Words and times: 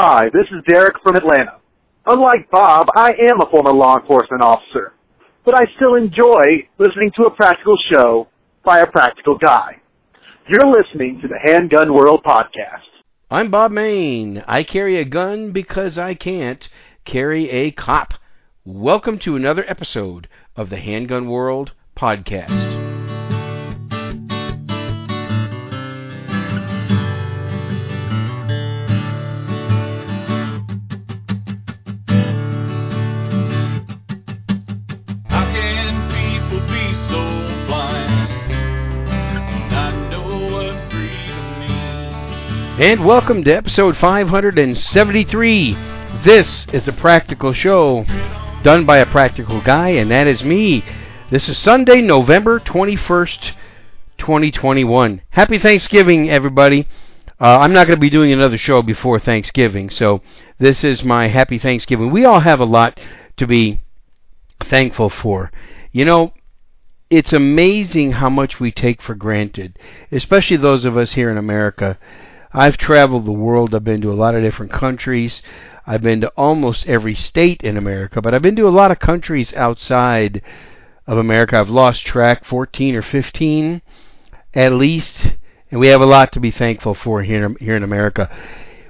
Hi, 0.00 0.26
this 0.26 0.46
is 0.52 0.62
Derek 0.68 0.94
from 1.02 1.16
Atlanta. 1.16 1.58
Unlike 2.06 2.52
Bob, 2.52 2.86
I 2.94 3.14
am 3.28 3.40
a 3.40 3.50
former 3.50 3.72
law 3.72 3.98
enforcement 3.98 4.40
officer, 4.40 4.92
but 5.44 5.56
I 5.56 5.64
still 5.74 5.96
enjoy 5.96 6.68
listening 6.78 7.10
to 7.16 7.24
a 7.24 7.34
practical 7.34 7.76
show 7.90 8.28
by 8.64 8.78
a 8.78 8.86
practical 8.86 9.36
guy. 9.36 9.72
You're 10.48 10.68
listening 10.68 11.18
to 11.20 11.26
the 11.26 11.40
Handgun 11.42 11.92
World 11.92 12.22
Podcast. 12.24 12.86
I'm 13.28 13.50
Bob 13.50 13.72
Mayne. 13.72 14.44
I 14.46 14.62
carry 14.62 14.98
a 14.98 15.04
gun 15.04 15.50
because 15.50 15.98
I 15.98 16.14
can't 16.14 16.68
carry 17.04 17.50
a 17.50 17.72
cop. 17.72 18.14
Welcome 18.64 19.18
to 19.24 19.34
another 19.34 19.64
episode 19.66 20.28
of 20.54 20.70
the 20.70 20.78
Handgun 20.78 21.28
World 21.28 21.72
Podcast. 21.96 22.77
And 42.80 43.04
welcome 43.04 43.42
to 43.42 43.50
episode 43.50 43.96
573. 43.96 45.72
This 46.22 46.64
is 46.72 46.86
a 46.86 46.92
practical 46.92 47.52
show 47.52 48.04
done 48.62 48.86
by 48.86 48.98
a 48.98 49.06
practical 49.06 49.60
guy, 49.60 49.88
and 49.88 50.12
that 50.12 50.28
is 50.28 50.44
me. 50.44 50.84
This 51.28 51.48
is 51.48 51.58
Sunday, 51.58 52.00
November 52.00 52.60
21st, 52.60 53.50
2021. 54.16 55.22
Happy 55.30 55.58
Thanksgiving, 55.58 56.30
everybody. 56.30 56.86
Uh, 57.40 57.58
I'm 57.58 57.72
not 57.72 57.88
going 57.88 57.96
to 57.96 58.00
be 58.00 58.10
doing 58.10 58.30
another 58.30 58.56
show 58.56 58.80
before 58.80 59.18
Thanksgiving, 59.18 59.90
so 59.90 60.22
this 60.60 60.84
is 60.84 61.02
my 61.02 61.26
happy 61.26 61.58
Thanksgiving. 61.58 62.12
We 62.12 62.24
all 62.24 62.40
have 62.40 62.60
a 62.60 62.64
lot 62.64 63.00
to 63.38 63.46
be 63.48 63.80
thankful 64.60 65.10
for. 65.10 65.50
You 65.90 66.04
know, 66.04 66.32
it's 67.10 67.32
amazing 67.32 68.12
how 68.12 68.30
much 68.30 68.60
we 68.60 68.70
take 68.70 69.02
for 69.02 69.16
granted, 69.16 69.80
especially 70.12 70.58
those 70.58 70.84
of 70.84 70.96
us 70.96 71.14
here 71.14 71.28
in 71.28 71.36
America. 71.36 71.98
I've 72.52 72.76
traveled 72.76 73.26
the 73.26 73.32
world. 73.32 73.74
I've 73.74 73.84
been 73.84 74.00
to 74.02 74.12
a 74.12 74.14
lot 74.14 74.34
of 74.34 74.42
different 74.42 74.72
countries. 74.72 75.42
I've 75.86 76.02
been 76.02 76.20
to 76.22 76.28
almost 76.36 76.86
every 76.86 77.14
state 77.14 77.62
in 77.62 77.76
America, 77.76 78.20
but 78.20 78.34
I've 78.34 78.42
been 78.42 78.56
to 78.56 78.68
a 78.68 78.70
lot 78.70 78.90
of 78.90 78.98
countries 78.98 79.54
outside 79.54 80.42
of 81.06 81.18
America. 81.18 81.58
I've 81.58 81.70
lost 81.70 82.06
track, 82.06 82.44
14 82.44 82.94
or 82.94 83.02
15 83.02 83.82
at 84.54 84.72
least, 84.72 85.36
and 85.70 85.80
we 85.80 85.88
have 85.88 86.00
a 86.00 86.06
lot 86.06 86.32
to 86.32 86.40
be 86.40 86.50
thankful 86.50 86.94
for 86.94 87.22
here 87.22 87.54
here 87.60 87.76
in 87.76 87.82
America. 87.82 88.30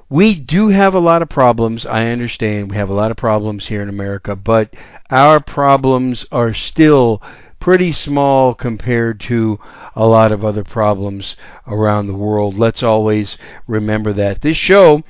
We 0.08 0.34
do 0.34 0.68
have 0.68 0.94
a 0.94 1.00
lot 1.00 1.20
of 1.20 1.28
problems. 1.28 1.84
I 1.84 2.06
understand 2.06 2.70
we 2.70 2.76
have 2.76 2.88
a 2.88 2.94
lot 2.94 3.10
of 3.10 3.16
problems 3.16 3.66
here 3.66 3.82
in 3.82 3.88
America, 3.88 4.34
but 4.34 4.74
our 5.10 5.40
problems 5.40 6.24
are 6.32 6.54
still 6.54 7.22
pretty 7.60 7.92
small 7.92 8.54
compared 8.54 9.20
to 9.20 9.58
a 9.94 10.06
lot 10.06 10.32
of 10.32 10.44
other 10.44 10.64
problems 10.64 11.36
around 11.66 12.06
the 12.06 12.14
world. 12.14 12.56
Let's 12.56 12.82
always 12.82 13.36
remember 13.66 14.12
that. 14.12 14.42
This 14.42 14.56
show 14.56 15.02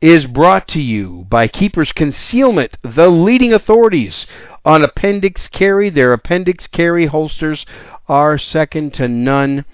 is 0.00 0.26
brought 0.26 0.66
to 0.68 0.80
you 0.80 1.26
by 1.28 1.46
Keepers 1.46 1.92
Concealment, 1.92 2.76
the 2.82 3.08
leading 3.08 3.52
authorities 3.52 4.26
on 4.64 4.82
appendix 4.82 5.46
carry. 5.48 5.90
Their 5.90 6.12
appendix 6.12 6.66
carry 6.66 7.06
holsters 7.06 7.66
are 8.08 8.38
second 8.38 8.94
to 8.94 9.08
none. 9.08 9.64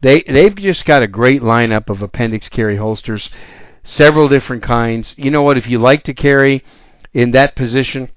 They 0.00 0.22
they've 0.22 0.54
just 0.54 0.84
got 0.84 1.02
a 1.02 1.08
great 1.08 1.42
lineup 1.42 1.88
of 1.88 2.02
appendix 2.02 2.48
carry 2.48 2.76
holsters, 2.76 3.30
several 3.82 4.28
different 4.28 4.62
kinds. 4.62 5.14
You 5.16 5.30
know 5.30 5.42
what? 5.42 5.58
If 5.58 5.68
you 5.68 5.78
like 5.78 6.02
to 6.04 6.14
carry 6.14 6.64
in 7.14 7.30
that 7.32 7.56
position, 7.56 8.10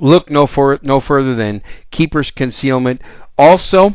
look 0.00 0.30
no 0.30 0.46
for 0.46 0.78
no 0.82 1.00
further 1.00 1.34
than 1.34 1.62
Keepers 1.90 2.30
Concealment. 2.30 3.00
Also, 3.36 3.94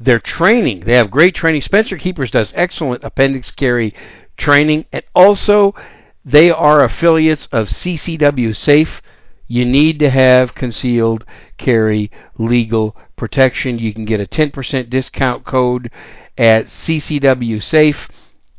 their 0.00 0.20
training. 0.20 0.80
They 0.80 0.94
have 0.94 1.10
great 1.10 1.34
training. 1.34 1.62
Spencer 1.62 1.96
Keepers 1.96 2.30
does 2.30 2.52
excellent 2.56 3.04
appendix 3.04 3.50
carry 3.50 3.94
training, 4.36 4.86
and 4.92 5.02
also 5.14 5.74
they 6.24 6.50
are 6.50 6.84
affiliates 6.84 7.46
of 7.46 7.68
CCW 7.68 8.54
Safe. 8.54 9.02
You 9.46 9.64
need 9.64 9.98
to 10.00 10.10
have 10.10 10.54
concealed 10.54 11.24
carry 11.56 12.10
legal 12.36 12.96
protection. 13.16 13.78
You 13.78 13.92
can 13.94 14.04
get 14.04 14.20
a 14.20 14.26
10% 14.26 14.90
discount 14.90 15.44
code 15.44 15.90
at 16.36 16.66
CCW 16.66 17.62
Safe. 17.62 18.08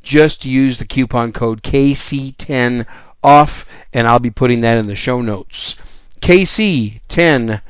Just 0.02 0.46
use 0.46 0.78
the 0.78 0.86
coupon 0.86 1.32
code 1.32 1.62
KC10 1.62 2.86
off, 3.24 3.66
and 3.94 4.08
I'll 4.08 4.20
be 4.20 4.32
putting 4.32 4.62
that 4.62 4.78
in 4.78 4.88
the 4.88 4.96
show 4.96 5.22
notes. 5.22 5.76
KC10 6.20 7.62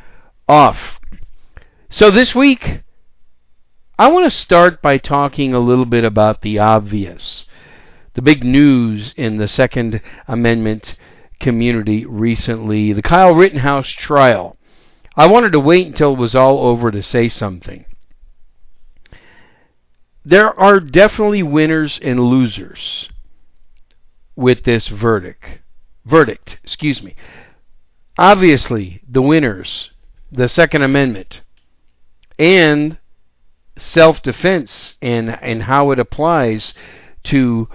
off. 0.48 1.00
So 1.90 2.12
this 2.12 2.36
week, 2.36 2.84
I 3.98 4.10
want 4.10 4.26
to 4.26 4.38
start 4.38 4.82
by 4.82 4.98
talking 4.98 5.54
a 5.54 5.60
little 5.60 5.86
bit 5.86 6.04
about 6.04 6.42
the 6.42 6.60
obvious. 6.60 7.46
The 8.14 8.22
big 8.22 8.44
news 8.44 9.14
in 9.18 9.38
the 9.38 9.48
Second 9.48 10.02
Amendment 10.28 10.98
community 11.40 12.06
recently 12.06 12.94
the 12.94 13.02
Kyle 13.02 13.34
Rittenhouse 13.34 13.90
trial. 13.90 14.58
I 15.16 15.28
wanted 15.28 15.52
to 15.54 15.60
wait 15.60 15.88
until 15.88 16.14
it 16.14 16.20
was 16.20 16.36
all 16.36 16.60
over 16.60 16.92
to 16.92 17.02
say 17.02 17.28
something. 17.28 17.86
There 20.24 20.58
are 20.60 20.80
definitely 20.80 21.44
winners 21.44 22.00
and 22.02 22.20
losers 22.20 23.10
with 24.36 24.64
this 24.64 24.88
verdict. 24.88 25.62
Verdict, 26.06 26.60
excuse 26.64 27.02
me. 27.02 27.16
Obviously, 28.20 29.02
the 29.10 29.22
winners, 29.22 29.92
the 30.30 30.50
Second 30.50 30.82
Amendment, 30.82 31.40
and 32.38 32.98
self 33.78 34.22
defense 34.22 34.96
and, 35.02 35.42
and 35.42 35.64
how 35.64 35.92
it 35.92 36.00
applies 36.00 36.74
to 37.24 37.70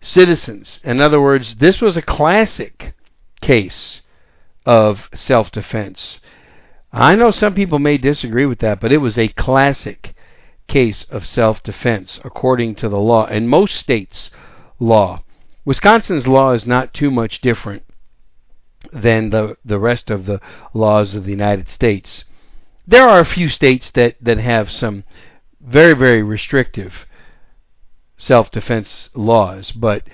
citizens. 0.00 0.78
In 0.84 1.00
other 1.00 1.20
words, 1.20 1.56
this 1.56 1.80
was 1.80 1.96
a 1.96 2.02
classic 2.02 2.94
case 3.40 4.02
of 4.64 5.08
self 5.14 5.50
defense. 5.50 6.20
I 6.92 7.16
know 7.16 7.32
some 7.32 7.54
people 7.54 7.80
may 7.80 7.98
disagree 7.98 8.46
with 8.46 8.60
that, 8.60 8.78
but 8.78 8.92
it 8.92 8.98
was 8.98 9.18
a 9.18 9.26
classic 9.26 10.14
case 10.68 11.02
of 11.10 11.26
self 11.26 11.60
defense 11.64 12.20
according 12.22 12.76
to 12.76 12.88
the 12.88 13.00
law 13.00 13.26
and 13.26 13.48
most 13.48 13.74
states' 13.74 14.30
law. 14.78 15.24
Wisconsin's 15.64 16.28
law 16.28 16.52
is 16.52 16.68
not 16.68 16.94
too 16.94 17.10
much 17.10 17.40
different 17.40 17.82
than 18.92 19.30
the 19.30 19.56
the 19.64 19.78
rest 19.78 20.10
of 20.10 20.26
the 20.26 20.40
laws 20.72 21.14
of 21.14 21.24
the 21.24 21.30
United 21.30 21.68
States. 21.68 22.24
There 22.86 23.06
are 23.06 23.20
a 23.20 23.26
few 23.26 23.48
states 23.48 23.90
that, 23.92 24.16
that 24.22 24.38
have 24.38 24.70
some 24.70 25.04
very, 25.60 25.94
very 25.94 26.22
restrictive 26.22 27.06
self 28.16 28.50
defense 28.50 29.10
laws, 29.14 29.72
but 29.72 30.08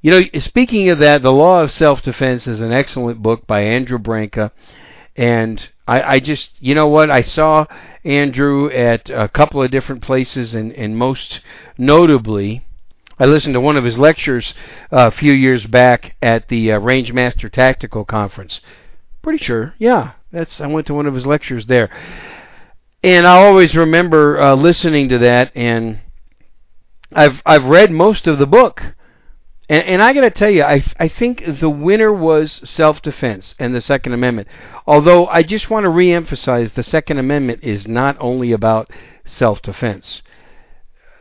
you 0.00 0.10
know, 0.12 0.22
speaking 0.38 0.88
of 0.90 0.98
that, 1.00 1.22
The 1.22 1.32
Law 1.32 1.62
of 1.62 1.72
Self 1.72 2.02
Defense 2.02 2.46
is 2.46 2.60
an 2.60 2.72
excellent 2.72 3.20
book 3.20 3.46
by 3.46 3.62
Andrew 3.62 3.98
Branca. 3.98 4.52
And 5.16 5.68
I, 5.88 6.02
I 6.02 6.20
just, 6.20 6.52
you 6.60 6.76
know 6.76 6.86
what, 6.86 7.10
I 7.10 7.22
saw 7.22 7.66
Andrew 8.04 8.70
at 8.70 9.10
a 9.10 9.26
couple 9.26 9.60
of 9.60 9.72
different 9.72 10.02
places, 10.02 10.54
and, 10.54 10.72
and 10.74 10.96
most 10.96 11.40
notably, 11.76 12.64
I 13.18 13.26
listened 13.26 13.54
to 13.54 13.60
one 13.60 13.76
of 13.76 13.84
his 13.84 13.98
lectures 13.98 14.54
uh, 14.92 15.08
a 15.08 15.10
few 15.10 15.32
years 15.32 15.66
back 15.66 16.16
at 16.22 16.48
the 16.48 16.72
uh, 16.72 16.80
Rangemaster 16.80 17.50
Tactical 17.50 18.04
Conference. 18.04 18.60
Pretty 19.22 19.42
sure, 19.42 19.74
yeah. 19.78 20.12
That's 20.30 20.60
I 20.60 20.66
went 20.66 20.86
to 20.88 20.94
one 20.94 21.06
of 21.06 21.14
his 21.14 21.26
lectures 21.26 21.66
there, 21.66 21.90
and 23.02 23.26
I 23.26 23.44
always 23.44 23.74
remember 23.74 24.40
uh, 24.40 24.54
listening 24.54 25.08
to 25.08 25.18
that. 25.18 25.50
And 25.54 26.00
I've 27.14 27.42
I've 27.44 27.64
read 27.64 27.90
most 27.90 28.26
of 28.26 28.38
the 28.38 28.46
book, 28.46 28.82
and, 29.68 29.82
and 29.84 30.02
I 30.02 30.12
got 30.12 30.20
to 30.20 30.30
tell 30.30 30.50
you, 30.50 30.62
I 30.62 30.84
I 30.98 31.08
think 31.08 31.42
the 31.60 31.70
winner 31.70 32.12
was 32.12 32.60
self-defense 32.68 33.54
and 33.58 33.74
the 33.74 33.80
Second 33.80 34.12
Amendment. 34.12 34.48
Although 34.86 35.26
I 35.26 35.42
just 35.42 35.70
want 35.70 35.84
to 35.84 35.90
re-emphasize, 35.90 36.72
the 36.72 36.82
Second 36.82 37.18
Amendment 37.18 37.60
is 37.64 37.88
not 37.88 38.16
only 38.20 38.52
about 38.52 38.90
self-defense. 39.24 40.22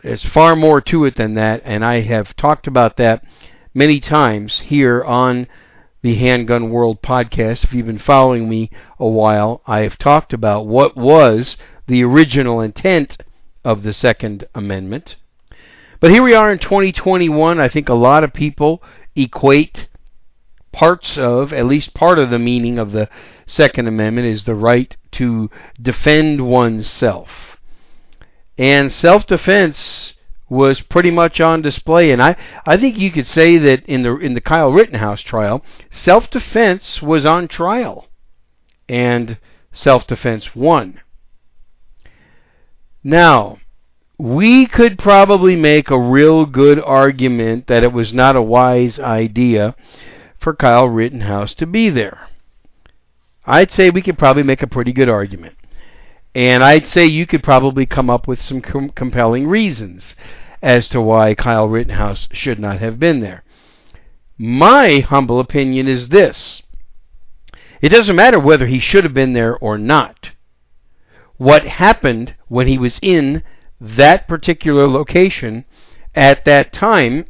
There's 0.08 0.24
far 0.24 0.56
more 0.56 0.80
to 0.80 1.04
it 1.04 1.18
than 1.18 1.34
that, 1.34 1.62
and 1.66 1.84
I 1.84 2.00
have 2.00 2.34
talked 2.38 2.66
about 2.66 2.96
that 2.96 3.26
many 3.74 4.00
times 4.00 4.62
here 4.62 5.04
on 5.04 5.48
the 6.02 6.16
Handgun 6.16 6.70
World 6.70 7.02
podcast. 7.02 7.66
If 7.66 7.74
you've 7.74 7.88
been 7.88 8.00
following 8.00 8.48
me 8.48 8.72
a 8.98 9.10
while, 9.10 9.62
I 9.68 9.80
have 9.80 9.98
talked 9.98 10.32
about 10.32 10.66
what 10.66 10.96
was 10.96 11.58
the 11.88 12.06
original 12.06 12.62
intent 12.62 13.22
of 13.66 13.84
the 13.84 13.92
Second 13.92 14.46
Amendment. 14.56 15.18
But 16.00 16.12
here 16.12 16.24
we 16.24 16.34
are 16.34 16.54
in 16.54 16.60
2021. 16.60 17.60
I 17.60 17.68
think 17.68 17.90
a 17.90 17.94
lot 17.94 18.24
of 18.24 18.32
people 18.32 18.82
equate 19.14 19.90
parts 20.72 21.18
of, 21.18 21.52
at 21.52 21.66
least 21.66 21.94
part 21.94 22.18
of 22.18 22.30
the 22.30 22.40
meaning 22.40 22.80
of 22.80 22.94
the 22.94 23.10
Second 23.46 23.88
Amendment 23.90 24.28
is 24.28 24.46
the 24.46 24.56
right 24.56 24.96
to 25.12 25.52
defend 25.82 26.48
oneself. 26.48 27.57
And 28.58 28.92
self 28.92 29.28
defense 29.28 30.14
was 30.50 30.82
pretty 30.82 31.12
much 31.12 31.42
on 31.42 31.62
display, 31.62 32.12
and 32.12 32.22
I, 32.22 32.36
I 32.66 32.78
think 32.78 32.98
you 32.98 33.12
could 33.12 33.28
say 33.28 33.58
that 33.58 33.86
in 33.86 34.04
the 34.04 34.16
in 34.18 34.34
the 34.34 34.42
Kyle 34.42 34.72
Rittenhouse 34.72 35.22
trial, 35.22 35.64
self-defense 35.92 37.02
was 37.02 37.26
on 37.26 37.48
trial, 37.48 38.08
and 38.88 39.38
self-defense 39.72 40.56
won. 40.56 41.02
Now, 43.04 43.58
we 44.18 44.66
could 44.66 44.98
probably 44.98 45.56
make 45.56 45.92
a 45.92 46.00
real 46.00 46.46
good 46.46 46.80
argument 46.80 47.68
that 47.68 47.84
it 47.84 47.94
was 47.94 48.14
not 48.14 48.36
a 48.36 48.42
wise 48.42 49.00
idea 49.00 49.76
for 50.40 50.56
Kyle 50.56 50.88
Rittenhouse 50.88 51.54
to 51.56 51.66
be 51.66 51.90
there. 51.90 52.30
I'd 53.46 53.72
say 53.72 53.90
we 53.90 54.02
could 54.02 54.18
probably 54.18 54.44
make 54.44 54.62
a 54.62 54.68
pretty 54.68 54.92
good 54.92 55.10
argument. 55.10 55.57
And 56.38 56.64
I'd 56.64 56.86
say 56.86 57.08
you 57.08 57.26
could 57.26 57.42
probably 57.42 57.88
come 57.88 58.12
up 58.12 58.28
with 58.28 58.40
some 58.40 58.62
com- 58.62 58.92
compelling 58.92 59.48
reasons 59.48 60.16
as 60.62 60.88
to 60.90 61.02
why 61.02 61.34
Kyle 61.34 61.68
Rittenhouse 61.68 62.30
should 62.32 62.60
not 62.60 62.78
have 62.78 63.00
been 63.00 63.22
there. 63.22 63.44
My 64.38 65.00
humble 65.00 65.40
opinion 65.40 65.88
is 65.88 66.10
this 66.10 66.62
it 67.82 67.90
doesn't 67.90 68.16
matter 68.16 68.40
whether 68.40 68.68
he 68.68 68.78
should 68.78 69.04
have 69.04 69.16
been 69.16 69.34
there 69.34 69.58
or 69.58 69.80
not. 69.80 70.30
What 71.38 71.64
happened 71.64 72.36
when 72.48 72.68
he 72.68 72.78
was 72.78 73.00
in 73.02 73.42
that 73.82 74.28
particular 74.28 74.88
location 74.88 75.66
at 76.14 76.46
that 76.46 76.72
time, 76.72 77.26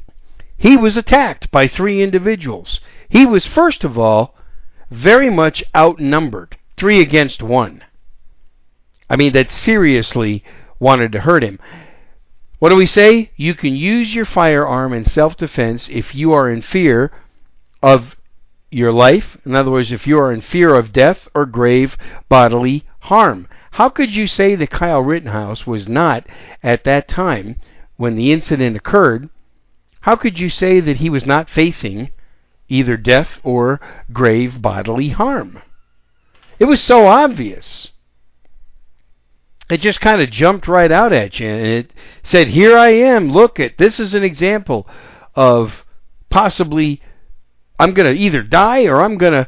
he 0.58 0.76
was 0.76 0.98
attacked 0.98 1.50
by 1.50 1.70
three 1.70 2.04
individuals. 2.04 2.82
He 3.08 3.26
was, 3.26 3.46
first 3.46 3.86
of 3.86 3.98
all, 3.98 4.36
very 4.92 5.30
much 5.30 5.64
outnumbered, 5.74 6.58
three 6.76 7.00
against 7.00 7.42
one. 7.42 7.84
I 9.10 9.16
mean, 9.16 9.34
that 9.34 9.52
seriously 9.52 10.44
wanted 10.80 11.12
to 11.14 11.22
hurt 11.22 11.44
him. 11.44 11.60
What 12.60 12.70
do 12.70 12.76
we 12.76 12.86
say? 12.86 13.32
You 13.36 13.54
can 13.54 13.76
use 13.76 14.16
your 14.16 14.26
firearm 14.26 14.94
in 14.94 15.06
self 15.06 15.38
defense 15.38 15.90
if 15.90 16.16
you 16.16 16.34
are 16.34 16.50
in 16.50 16.62
fear 16.62 17.12
of 17.82 18.16
your 18.72 18.92
life. 18.92 19.38
In 19.46 19.56
other 19.56 19.72
words, 19.72 19.92
if 19.92 20.08
you 20.08 20.20
are 20.20 20.32
in 20.32 20.42
fear 20.42 20.74
of 20.76 20.92
death 20.92 21.28
or 21.34 21.46
grave 21.46 21.98
bodily 22.28 22.86
harm. 23.02 23.48
How 23.72 23.90
could 23.90 24.16
you 24.16 24.28
say 24.28 24.56
that 24.56 24.72
Kyle 24.72 25.02
Rittenhouse 25.02 25.68
was 25.68 25.88
not, 25.88 26.26
at 26.64 26.84
that 26.84 27.08
time, 27.08 27.58
when 27.96 28.16
the 28.16 28.32
incident 28.32 28.76
occurred, 28.76 29.30
how 30.02 30.16
could 30.16 30.40
you 30.40 30.50
say 30.50 30.80
that 30.80 30.98
he 30.98 31.10
was 31.10 31.26
not 31.26 31.50
facing 31.50 32.10
either 32.70 32.98
death 32.98 33.40
or 33.44 33.80
grave 34.12 34.62
bodily 34.62 35.10
harm? 35.10 35.62
It 36.60 36.66
was 36.66 36.82
so 36.82 37.08
obvious 37.08 37.92
it 39.70 39.82
just 39.82 40.00
kind 40.00 40.22
of 40.22 40.30
jumped 40.30 40.68
right 40.68 40.92
out 40.92 41.12
at 41.12 41.40
you 41.40 41.48
and 41.48 41.66
it 41.66 41.92
said, 42.24 42.48
Here 42.48 42.78
I 42.78 42.90
am, 42.90 43.32
look 43.32 43.60
at 43.60 43.78
this 43.78 44.00
is 44.00 44.14
an 44.14 44.24
example 44.24 44.88
of 45.36 45.86
possibly 46.30 47.02
I'm 47.80 47.94
going 47.94 48.14
to 48.14 48.20
either 48.20 48.44
die 48.44 48.86
or 48.86 49.02
I'm 49.02 49.18
going 49.18 49.34
to 49.34 49.48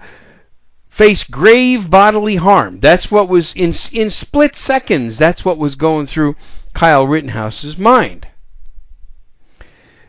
face 0.90 1.24
grave 1.24 1.90
bodily 1.90 2.36
harm. 2.36 2.80
That's 2.80 3.10
what 3.10 3.30
was 3.30 3.54
in 3.54 3.74
in 3.92 4.10
split 4.10 4.56
seconds. 4.56 5.18
That's 5.18 5.46
what 5.46 5.58
was 5.58 5.76
going 5.76 6.08
through 6.08 6.36
Kyle 6.74 7.08
Rittenhouse's 7.08 7.78
mind. 7.78 8.28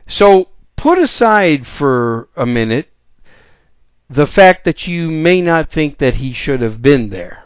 So 0.08 0.48
put 0.76 0.98
aside 0.98 1.66
for 1.66 2.28
a 2.36 2.44
minute 2.44 2.88
the 4.08 4.26
fact 4.26 4.64
that 4.64 4.88
you 4.88 5.08
may 5.10 5.40
not 5.40 5.70
think 5.70 5.98
that 5.98 6.16
he 6.16 6.32
should 6.32 6.60
have 6.60 6.82
been 6.82 7.10
there, 7.10 7.44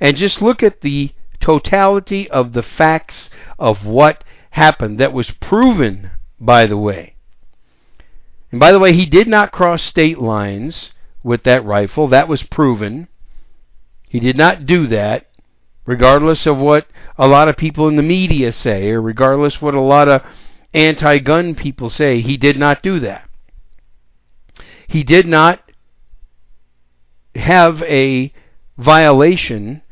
and 0.00 0.16
just 0.16 0.42
look 0.42 0.60
at 0.62 0.80
the 0.80 1.12
totality 1.40 2.30
of 2.30 2.52
the 2.52 2.62
facts 2.62 3.30
of 3.58 3.84
what 3.84 4.24
happened 4.50 4.98
that 4.98 5.12
was 5.12 5.30
proven, 5.32 6.10
by 6.40 6.66
the 6.66 6.76
way. 6.76 7.14
And 8.50 8.58
by 8.58 8.72
the 8.72 8.78
way, 8.78 8.92
he 8.92 9.06
did 9.06 9.28
not 9.28 9.52
cross 9.52 9.82
state 9.82 10.18
lines 10.18 10.92
with 11.22 11.44
that 11.44 11.64
rifle. 11.64 12.08
That 12.08 12.28
was 12.28 12.42
proven. 12.42 13.08
He 14.08 14.20
did 14.20 14.36
not 14.36 14.64
do 14.66 14.86
that, 14.86 15.26
regardless 15.84 16.46
of 16.46 16.56
what 16.58 16.86
a 17.18 17.28
lot 17.28 17.48
of 17.48 17.56
people 17.56 17.88
in 17.88 17.96
the 17.96 18.02
media 18.02 18.52
say, 18.52 18.90
or 18.90 19.02
regardless 19.02 19.60
what 19.60 19.74
a 19.74 19.80
lot 19.80 20.08
of 20.08 20.22
anti 20.72 21.18
gun 21.18 21.54
people 21.54 21.90
say. 21.90 22.20
He 22.20 22.36
did 22.36 22.56
not 22.56 22.82
do 22.82 22.98
that. 23.00 23.28
He 24.86 25.02
did 25.02 25.26
not 25.26 25.60
have 27.34 27.82
a 27.82 28.32
violation 28.78 29.82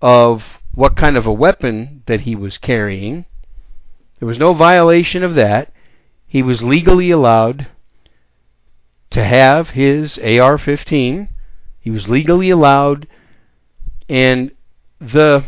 of 0.00 0.42
what 0.76 0.94
kind 0.94 1.16
of 1.16 1.26
a 1.26 1.32
weapon 1.32 2.02
that 2.04 2.20
he 2.20 2.36
was 2.36 2.58
carrying. 2.58 3.24
There 4.20 4.28
was 4.28 4.38
no 4.38 4.52
violation 4.52 5.24
of 5.24 5.34
that. 5.34 5.72
He 6.26 6.42
was 6.42 6.62
legally 6.62 7.10
allowed 7.10 7.66
to 9.08 9.24
have 9.24 9.70
his 9.70 10.18
AR 10.18 10.58
15. 10.58 11.30
He 11.80 11.90
was 11.90 12.08
legally 12.08 12.50
allowed, 12.50 13.08
and 14.08 14.52
the 15.00 15.44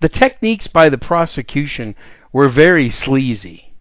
the 0.00 0.08
techniques 0.08 0.66
by 0.66 0.88
the 0.88 0.98
prosecution 0.98 1.94
were 2.32 2.48
very 2.48 2.90
sleazy. 2.90 3.74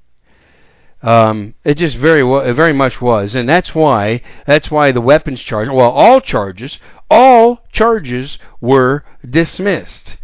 Um, 1.01 1.55
it 1.65 1.75
just 1.75 1.97
very 1.97 2.21
it 2.47 2.53
very 2.53 2.71
much 2.71 3.01
was, 3.01 3.33
and 3.33 3.49
that's 3.49 3.73
why 3.73 4.21
that's 4.45 4.69
why 4.69 4.91
the 4.91 5.01
weapons 5.01 5.41
charge, 5.41 5.69
well, 5.69 5.89
all 5.89 6.21
charges, 6.21 6.77
all 7.09 7.63
charges 7.71 8.37
were 8.61 9.03
dismissed. 9.27 10.17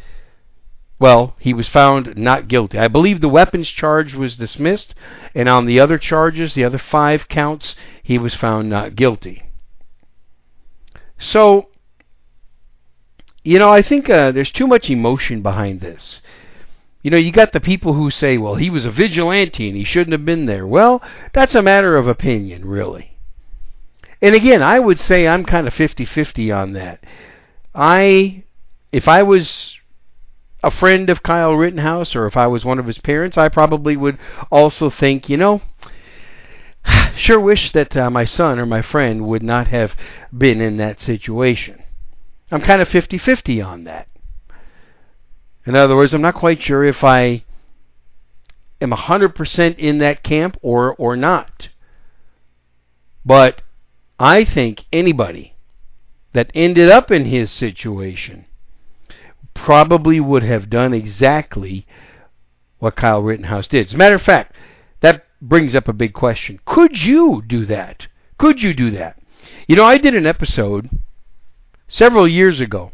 Well, 1.00 1.36
he 1.40 1.54
was 1.54 1.70
found 1.70 2.18
not 2.18 2.50
guilty. 2.50 2.78
I 2.78 2.90
believe 2.90 3.22
the 3.22 3.30
weapons 3.30 3.70
charge 3.70 4.14
was 4.14 4.36
dismissed, 4.36 4.94
and 5.34 5.48
on 5.48 5.66
the 5.66 5.80
other 5.80 5.98
charges, 5.98 6.54
the 6.54 6.66
other 6.66 6.78
five 6.78 7.30
counts, 7.30 7.76
he 8.04 8.18
was 8.18 8.36
found 8.36 8.70
not 8.70 8.96
guilty. 8.96 9.44
So, 11.18 11.70
you 13.44 13.60
know, 13.60 13.70
I 13.70 13.82
think 13.82 14.10
uh, 14.10 14.32
there's 14.32 14.52
too 14.52 14.68
much 14.68 14.90
emotion 14.90 15.42
behind 15.42 15.80
this. 15.80 16.22
You 17.02 17.12
know, 17.12 17.18
you 17.18 17.32
got 17.32 17.54
the 17.54 17.62
people 17.62 17.94
who 17.94 18.12
say, 18.12 18.38
well, 18.38 18.56
he 18.56 18.70
was 18.70 18.86
a 18.86 18.92
vigilante 18.92 19.70
and 19.70 19.78
he 19.78 19.86
shouldn't 19.86 20.12
have 20.12 20.26
been 20.26 20.48
there. 20.48 20.68
Well, 20.68 21.02
that's 21.32 21.56
a 21.56 21.62
matter 21.62 21.96
of 21.96 22.10
opinion, 22.10 22.66
really. 22.66 23.16
And 24.22 24.36
again, 24.36 24.62
I 24.62 24.80
would 24.80 25.00
say 25.00 25.26
I'm 25.26 25.46
kind 25.46 25.66
of 25.66 25.74
50 25.74 26.04
50 26.04 26.52
on 26.52 26.74
that. 26.74 27.06
I, 27.74 28.44
if 28.92 29.08
I 29.08 29.24
was 29.24 29.79
a 30.64 30.72
friend 30.72 31.10
of 31.10 31.24
Kyle 31.24 31.54
Rittenhouse 31.54 32.16
or 32.16 32.26
if 32.26 32.36
I 32.36 32.48
was 32.48 32.66
one 32.66 32.80
of 32.80 32.88
his 32.88 32.98
parents, 32.98 33.38
I 33.38 33.50
probably 33.50 33.96
would 33.96 34.18
also 34.52 34.90
think, 34.90 35.30
you 35.30 35.38
know, 35.38 35.62
sure 37.16 37.40
wish 37.40 37.72
that 37.72 37.96
uh, 37.96 38.10
my 38.10 38.26
son 38.26 38.60
or 38.60 38.66
my 38.66 38.82
friend 38.82 39.28
would 39.28 39.44
not 39.44 39.68
have 39.68 39.96
been 40.36 40.62
in 40.62 40.78
that 40.78 41.00
situation. 41.00 41.84
I'm 42.52 42.62
kind 42.62 42.82
of 42.82 42.90
50 42.90 43.18
50 43.18 43.62
on 43.62 43.84
that. 43.86 44.08
In 45.66 45.76
other 45.76 45.96
words, 45.96 46.14
I'm 46.14 46.22
not 46.22 46.36
quite 46.36 46.62
sure 46.62 46.84
if 46.84 47.04
I 47.04 47.44
am 48.82 48.92
100% 48.92 49.78
in 49.78 50.00
that 50.00 50.24
camp 50.24 50.58
or, 50.62 50.96
or 50.96 51.16
not. 51.16 51.70
But 53.26 53.62
I 54.18 54.44
think 54.44 54.86
anybody 54.92 55.54
that 56.34 56.52
ended 56.56 56.90
up 56.90 57.12
in 57.12 57.26
his 57.26 57.52
situation 57.52 58.46
probably 59.64 60.20
would 60.20 60.44
have 60.44 60.70
done 60.70 60.94
exactly 60.94 61.86
what 62.80 62.96
Kyle 62.96 63.22
Rittenhouse 63.22 63.68
did. 63.68 63.88
As 63.88 63.94
a 63.94 63.98
matter 63.98 64.16
of 64.16 64.22
fact, 64.22 64.56
that 65.02 65.26
brings 65.42 65.76
up 65.76 65.88
a 65.88 65.94
big 65.94 66.14
question. 66.14 66.60
Could 66.66 67.04
you 67.04 67.44
do 67.46 67.66
that? 67.66 68.08
Could 68.38 68.62
you 68.62 68.74
do 68.74 68.90
that? 68.92 69.20
You 69.68 69.76
know, 69.76 69.86
I 69.86 69.98
did 69.98 70.16
an 70.16 70.26
episode 70.26 70.90
several 71.88 72.28
years 72.28 72.60
ago. 72.60 72.92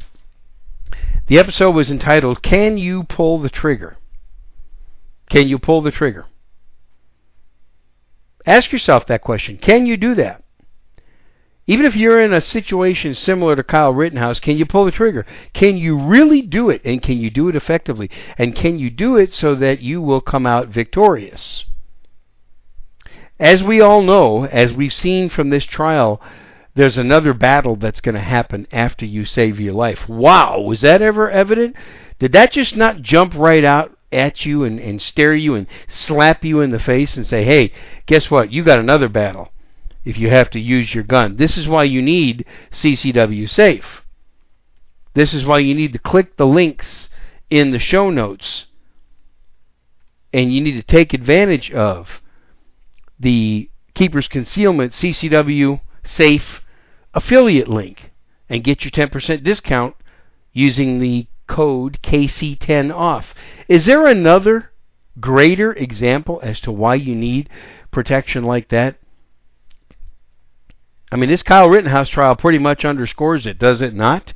The 1.28 1.40
episode 1.40 1.72
was 1.72 1.92
entitled 1.92 2.42
Can 2.42 2.78
You 2.78 3.04
Pull 3.04 3.40
the 3.40 3.50
Trigger? 3.50 3.98
Can 5.30 5.48
you 5.48 5.58
pull 5.58 5.82
the 5.82 5.92
trigger? 5.92 6.26
Ask 8.46 8.72
yourself 8.72 9.08
that 9.08 9.22
question. 9.22 9.58
Can 9.58 9.86
you 9.86 9.98
do 9.98 10.14
that? 10.16 10.44
Even 11.68 11.86
if 11.86 11.96
you're 11.96 12.22
in 12.22 12.34
a 12.34 12.42
situation 12.42 13.16
similar 13.16 13.56
to 13.56 13.64
Kyle 13.64 13.92
Rittenhouse, 13.92 14.40
can 14.40 14.56
you 14.56 14.66
pull 14.66 14.86
the 14.86 14.92
trigger? 14.92 15.26
Can 15.54 15.78
you 15.78 15.98
really 15.98 16.42
do 16.42 16.70
it? 16.70 16.82
And 16.86 17.02
can 17.02 17.18
you 17.18 17.32
do 17.32 17.50
it 17.50 17.56
effectively? 17.56 18.10
And 18.38 18.56
can 18.56 18.78
you 18.78 18.92
do 18.92 19.18
it 19.18 19.34
so 19.34 19.56
that 19.56 19.80
you 19.80 20.00
will 20.02 20.22
come 20.22 20.46
out 20.46 20.68
victorious? 20.68 21.66
As 23.40 23.64
we 23.64 23.82
all 23.82 24.04
know, 24.04 24.46
as 24.46 24.74
we've 24.74 24.94
seen 24.94 25.28
from 25.28 25.50
this 25.50 25.66
trial, 25.66 26.22
there's 26.76 27.00
another 27.00 27.34
battle 27.34 27.76
that's 27.76 28.02
going 28.02 28.16
to 28.16 28.22
happen 28.22 28.68
after 28.72 29.06
you 29.06 29.26
save 29.26 29.60
your 29.60 29.74
life. 29.74 30.08
Wow, 30.08 30.60
was 30.60 30.82
that 30.82 31.02
ever 31.02 31.32
evident? 31.32 31.76
Did 32.20 32.32
that 32.34 32.52
just 32.52 32.76
not 32.76 33.02
jump 33.02 33.34
right 33.34 33.64
out 33.64 33.98
at 34.12 34.46
you 34.46 34.64
and, 34.64 34.80
and 34.80 35.02
stare 35.02 35.36
you 35.36 35.56
and 35.56 35.68
slap 35.88 36.46
you 36.46 36.62
in 36.62 36.70
the 36.70 36.80
face 36.80 37.18
and 37.18 37.26
say, 37.26 37.44
hey, 37.44 37.74
guess 38.06 38.30
what? 38.30 38.52
You 38.52 38.64
got 38.64 38.80
another 38.80 39.10
battle 39.10 39.52
if 40.06 40.18
you 40.18 40.30
have 40.30 40.50
to 40.52 40.60
use 40.60 40.94
your 40.94 41.04
gun. 41.04 41.36
This 41.36 41.58
is 41.58 41.68
why 41.68 41.84
you 41.84 42.02
need 42.02 42.46
CCW 42.72 43.50
Safe. 43.50 44.04
This 45.16 45.34
is 45.34 45.46
why 45.46 45.60
you 45.60 45.74
need 45.74 45.94
to 45.94 46.00
click 46.00 46.38
the 46.38 46.48
links 46.48 47.10
in 47.50 47.72
the 47.72 47.80
show 47.80 48.10
notes 48.10 48.68
and 50.34 50.54
you 50.54 50.62
need 50.62 50.74
to 50.74 50.84
take 50.84 51.14
advantage 51.14 51.72
of 51.72 52.22
the 53.20 53.70
Keeper's 53.94 54.28
Concealment 54.28 54.92
CCW 54.92 55.80
Safe 56.04 56.62
affiliate 57.14 57.70
link 57.70 58.12
and 58.50 58.64
get 58.64 58.84
your 58.84 58.92
10% 58.92 59.44
discount 59.44 59.96
using 60.52 61.00
the 61.00 61.28
code 61.48 62.00
KC10 62.04 62.94
off. 62.94 63.34
Is 63.68 63.86
there 63.86 64.06
another 64.06 64.72
greater 65.20 65.72
example 65.74 66.42
as 66.44 66.60
to 66.62 66.72
why 66.72 66.96
you 66.96 67.16
need 67.16 67.50
protection 67.92 68.44
like 68.44 68.68
that? 68.70 68.98
I 71.12 71.18
mean, 71.18 71.30
this 71.30 71.44
Kyle 71.44 71.70
Rittenhouse 71.70 72.10
trial 72.10 72.36
pretty 72.36 72.58
much 72.58 72.84
underscores 72.84 73.46
it, 73.46 73.60
does 73.60 73.82
it 73.82 73.94
not? 73.94 74.34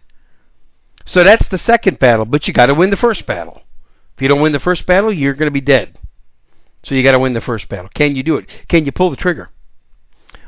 So 1.06 1.24
that's 1.24 1.48
the 1.50 1.58
second 1.58 2.00
battle, 2.00 2.26
but 2.26 2.48
you 2.48 2.54
got 2.54 2.68
to 2.68 2.76
win 2.76 2.92
the 2.92 2.98
first 2.98 3.26
battle. 3.26 3.64
If 4.16 4.22
you 4.22 4.28
don't 4.28 4.42
win 4.42 4.52
the 4.52 4.60
first 4.60 4.86
battle, 4.86 5.12
you're 5.12 5.34
going 5.34 5.48
to 5.48 5.52
be 5.52 5.62
dead. 5.62 5.98
So 6.84 6.94
you 6.96 7.04
got 7.04 7.14
to 7.14 7.20
win 7.20 7.34
the 7.34 7.42
first 7.42 7.68
battle. 7.68 7.90
Can 7.94 8.16
you 8.16 8.24
do 8.24 8.38
it? 8.38 8.48
Can 8.68 8.86
you 8.86 8.92
pull 8.92 9.10
the 9.10 9.16
trigger? 9.16 9.50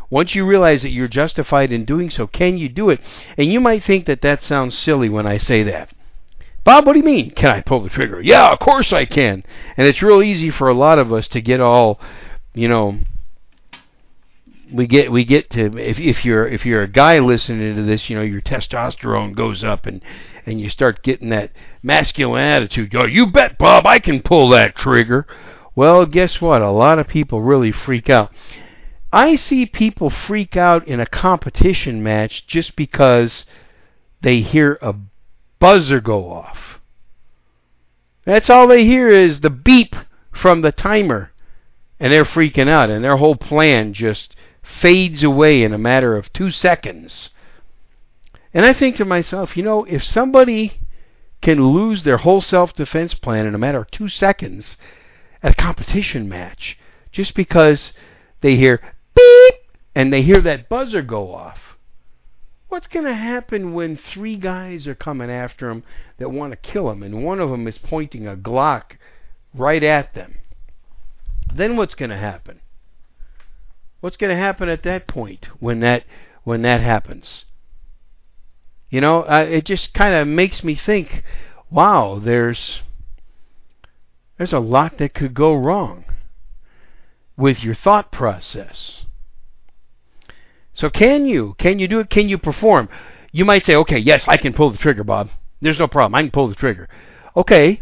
Once 0.09 0.35
you 0.35 0.45
realize 0.45 0.81
that 0.81 0.91
you're 0.91 1.07
justified 1.07 1.71
in 1.71 1.85
doing 1.85 2.09
so, 2.09 2.27
can 2.27 2.57
you 2.57 2.69
do 2.69 2.89
it? 2.89 2.99
And 3.37 3.51
you 3.51 3.59
might 3.59 3.83
think 3.83 4.05
that 4.05 4.21
that 4.21 4.43
sounds 4.43 4.77
silly 4.77 5.09
when 5.09 5.25
I 5.25 5.37
say 5.37 5.63
that. 5.63 5.89
Bob, 6.63 6.85
what 6.85 6.93
do 6.93 6.99
you 6.99 7.05
mean? 7.05 7.31
Can 7.31 7.49
I 7.49 7.61
pull 7.61 7.79
the 7.79 7.89
trigger? 7.89 8.21
Yeah, 8.21 8.51
of 8.51 8.59
course 8.59 8.93
I 8.93 9.05
can. 9.05 9.43
And 9.77 9.87
it's 9.87 10.03
real 10.03 10.21
easy 10.21 10.49
for 10.49 10.67
a 10.67 10.73
lot 10.73 10.99
of 10.99 11.11
us 11.11 11.27
to 11.29 11.41
get 11.41 11.59
all, 11.59 11.99
you 12.53 12.67
know, 12.67 12.99
we 14.71 14.87
get 14.87 15.11
we 15.11 15.25
get 15.25 15.49
to 15.51 15.77
if 15.77 15.99
if 15.99 16.25
you're 16.25 16.47
if 16.47 16.65
you're 16.65 16.83
a 16.83 16.87
guy 16.87 17.19
listening 17.19 17.75
to 17.75 17.83
this, 17.83 18.09
you 18.09 18.15
know, 18.15 18.21
your 18.21 18.41
testosterone 18.41 19.35
goes 19.35 19.63
up 19.63 19.85
and 19.85 20.01
and 20.45 20.59
you 20.59 20.69
start 20.69 21.03
getting 21.03 21.29
that 21.29 21.51
masculine 21.83 22.43
attitude. 22.43 22.95
Oh, 22.95 23.05
you 23.05 23.27
bet, 23.27 23.57
Bob, 23.57 23.85
I 23.85 23.99
can 23.99 24.21
pull 24.21 24.49
that 24.49 24.75
trigger. 24.75 25.27
Well, 25.75 26.05
guess 26.05 26.41
what? 26.41 26.61
A 26.61 26.71
lot 26.71 26.99
of 26.99 27.07
people 27.07 27.41
really 27.41 27.71
freak 27.71 28.09
out. 28.09 28.31
I 29.13 29.35
see 29.35 29.65
people 29.65 30.09
freak 30.09 30.55
out 30.55 30.87
in 30.87 30.99
a 30.99 31.05
competition 31.05 32.01
match 32.01 32.47
just 32.47 32.75
because 32.75 33.45
they 34.21 34.39
hear 34.41 34.77
a 34.81 34.95
buzzer 35.59 35.99
go 35.99 36.31
off. 36.31 36.79
That's 38.25 38.49
all 38.49 38.67
they 38.67 38.85
hear 38.85 39.09
is 39.09 39.41
the 39.41 39.49
beep 39.49 39.95
from 40.31 40.61
the 40.61 40.71
timer. 40.71 41.31
And 41.99 42.11
they're 42.11 42.25
freaking 42.25 42.67
out, 42.67 42.89
and 42.89 43.03
their 43.03 43.17
whole 43.17 43.35
plan 43.35 43.93
just 43.93 44.35
fades 44.71 45.23
away 45.23 45.63
in 45.63 45.73
a 45.73 45.77
matter 45.77 46.15
of 46.15 46.31
two 46.33 46.51
seconds. 46.51 47.29
And 48.53 48.65
I 48.65 48.73
think 48.73 48.95
to 48.97 49.05
myself, 49.05 49.55
you 49.55 49.63
know, 49.63 49.85
if 49.85 50.03
somebody 50.03 50.79
can 51.41 51.67
lose 51.67 52.03
their 52.03 52.17
whole 52.17 52.41
self 52.41 52.73
defense 52.73 53.13
plan 53.13 53.45
in 53.45 53.55
a 53.55 53.59
matter 53.59 53.79
of 53.79 53.91
two 53.91 54.07
seconds 54.07 54.77
at 55.41 55.51
a 55.51 55.61
competition 55.61 56.29
match 56.29 56.77
just 57.11 57.33
because 57.33 57.93
they 58.41 58.55
hear 58.55 58.79
beep 59.15 59.55
and 59.95 60.11
they 60.11 60.21
hear 60.21 60.41
that 60.41 60.69
buzzer 60.69 61.01
go 61.01 61.33
off, 61.33 61.77
what's 62.69 62.87
going 62.87 63.05
to 63.05 63.13
happen 63.13 63.73
when 63.73 63.97
three 63.97 64.37
guys 64.37 64.87
are 64.87 64.95
coming 64.95 65.29
after 65.29 65.69
him 65.69 65.83
that 66.17 66.31
want 66.31 66.51
to 66.51 66.57
kill 66.57 66.89
him 66.89 67.03
and 67.03 67.23
one 67.23 67.39
of 67.39 67.49
them 67.49 67.67
is 67.67 67.77
pointing 67.77 68.27
a 68.27 68.35
Glock 68.35 68.97
right 69.53 69.83
at 69.83 70.13
them? 70.13 70.35
Then 71.53 71.75
what's 71.75 71.95
going 71.95 72.11
to 72.11 72.17
happen? 72.17 72.61
What's 74.01 74.17
going 74.17 74.31
to 74.31 74.41
happen 74.41 74.67
at 74.67 74.83
that 74.83 75.07
point 75.07 75.47
when 75.59 75.79
that 75.79 76.03
when 76.43 76.63
that 76.63 76.81
happens? 76.81 77.45
You 78.89 78.99
know, 78.99 79.21
uh, 79.21 79.47
it 79.49 79.63
just 79.63 79.93
kind 79.93 80.13
of 80.13 80.27
makes 80.27 80.63
me 80.63 80.75
think, 80.75 81.23
wow, 81.69 82.19
there's 82.21 82.81
there's 84.37 84.53
a 84.53 84.59
lot 84.59 84.97
that 84.97 85.13
could 85.13 85.33
go 85.33 85.53
wrong 85.53 86.03
with 87.37 87.63
your 87.63 87.75
thought 87.75 88.11
process. 88.11 89.05
So 90.73 90.89
can 90.89 91.25
you? 91.25 91.55
Can 91.57 91.79
you 91.79 91.87
do 91.87 91.99
it? 91.99 92.09
Can 92.09 92.27
you 92.27 92.37
perform? 92.37 92.89
You 93.31 93.45
might 93.45 93.65
say, 93.65 93.75
okay, 93.75 93.97
yes, 93.97 94.27
I 94.27 94.37
can 94.37 94.53
pull 94.53 94.71
the 94.71 94.77
trigger, 94.77 95.03
Bob. 95.03 95.29
There's 95.61 95.79
no 95.79 95.87
problem. 95.87 96.15
I 96.15 96.23
can 96.23 96.31
pull 96.31 96.47
the 96.47 96.55
trigger. 96.55 96.89
Okay. 97.37 97.81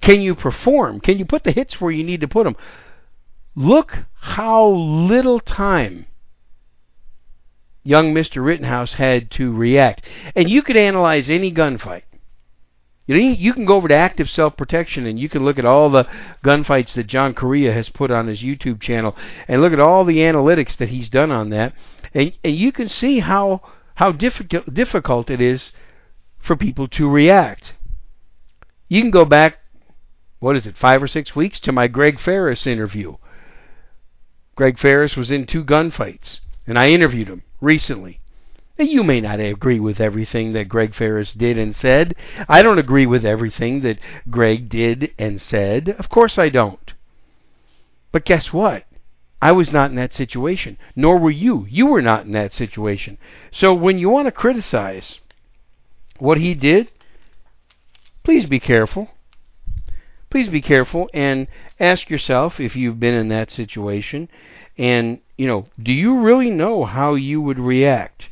Can 0.00 0.20
you 0.20 0.34
perform? 0.34 1.00
Can 1.00 1.18
you 1.18 1.24
put 1.24 1.44
the 1.44 1.52
hits 1.52 1.80
where 1.80 1.90
you 1.90 2.04
need 2.04 2.20
to 2.20 2.28
put 2.28 2.44
them? 2.44 2.56
Look 3.56 4.04
how 4.20 4.66
little 4.68 5.40
time 5.40 6.06
young 7.84 8.14
Mr. 8.14 8.44
Rittenhouse 8.44 8.94
had 8.94 9.30
to 9.32 9.52
react. 9.52 10.08
And 10.34 10.48
you 10.48 10.62
could 10.62 10.76
analyze 10.76 11.30
any 11.30 11.52
gunfight. 11.52 12.02
You 13.06 13.14
know, 13.14 13.20
you 13.20 13.52
can 13.52 13.66
go 13.66 13.76
over 13.76 13.88
to 13.88 13.94
active 13.94 14.30
self-protection 14.30 15.06
and 15.06 15.20
you 15.20 15.28
can 15.28 15.44
look 15.44 15.58
at 15.58 15.66
all 15.66 15.90
the 15.90 16.08
gunfights 16.42 16.94
that 16.94 17.06
John 17.06 17.34
Correia 17.34 17.70
has 17.70 17.90
put 17.90 18.10
on 18.10 18.28
his 18.28 18.42
YouTube 18.42 18.80
channel 18.80 19.14
and 19.46 19.60
look 19.60 19.74
at 19.74 19.80
all 19.80 20.06
the 20.06 20.18
analytics 20.18 20.78
that 20.78 20.88
he's 20.88 21.10
done 21.10 21.30
on 21.30 21.50
that, 21.50 21.74
and, 22.14 22.32
and 22.42 22.56
you 22.56 22.72
can 22.72 22.88
see 22.88 23.18
how 23.18 23.60
how 23.96 24.10
difficult 24.10 24.72
difficult 24.72 25.30
it 25.30 25.40
is 25.40 25.70
for 26.38 26.56
people 26.56 26.88
to 26.88 27.08
react. 27.08 27.74
You 28.88 29.02
can 29.02 29.10
go 29.10 29.26
back, 29.26 29.58
what 30.38 30.56
is 30.56 30.66
it, 30.66 30.76
five 30.76 31.02
or 31.02 31.08
six 31.08 31.36
weeks 31.36 31.60
to 31.60 31.72
my 31.72 31.88
Greg 31.88 32.18
Ferris 32.18 32.66
interview. 32.66 33.16
Greg 34.54 34.78
Ferris 34.78 35.16
was 35.16 35.30
in 35.30 35.46
two 35.46 35.64
gunfights, 35.64 36.40
and 36.66 36.78
I 36.78 36.88
interviewed 36.88 37.28
him 37.28 37.42
recently. 37.60 38.20
You 38.78 39.04
may 39.04 39.20
not 39.20 39.38
agree 39.38 39.78
with 39.78 40.00
everything 40.00 40.52
that 40.52 40.68
Greg 40.68 40.94
Ferris 40.94 41.32
did 41.32 41.58
and 41.58 41.74
said. 41.76 42.14
I 42.48 42.62
don't 42.62 42.78
agree 42.78 43.06
with 43.06 43.24
everything 43.24 43.82
that 43.82 43.98
Greg 44.30 44.68
did 44.68 45.12
and 45.18 45.40
said. 45.40 45.94
Of 45.98 46.08
course 46.08 46.38
I 46.38 46.48
don't. 46.48 46.92
But 48.10 48.24
guess 48.24 48.52
what? 48.52 48.84
I 49.40 49.52
was 49.52 49.72
not 49.72 49.90
in 49.90 49.96
that 49.96 50.14
situation, 50.14 50.78
nor 50.96 51.18
were 51.18 51.30
you. 51.30 51.66
You 51.68 51.86
were 51.86 52.02
not 52.02 52.24
in 52.24 52.32
that 52.32 52.52
situation. 52.52 53.18
So 53.52 53.74
when 53.74 53.98
you 53.98 54.08
want 54.08 54.26
to 54.26 54.32
criticize 54.32 55.18
what 56.18 56.38
he 56.38 56.54
did, 56.54 56.90
please 58.22 58.46
be 58.46 58.58
careful. 58.58 59.10
Please 60.34 60.48
be 60.48 60.60
careful 60.60 61.08
and 61.14 61.46
ask 61.78 62.10
yourself 62.10 62.58
if 62.58 62.74
you've 62.74 62.98
been 62.98 63.14
in 63.14 63.28
that 63.28 63.52
situation 63.52 64.28
and, 64.76 65.20
you 65.38 65.46
know, 65.46 65.66
do 65.80 65.92
you 65.92 66.18
really 66.18 66.50
know 66.50 66.84
how 66.84 67.14
you 67.14 67.40
would 67.40 67.60
react? 67.60 68.30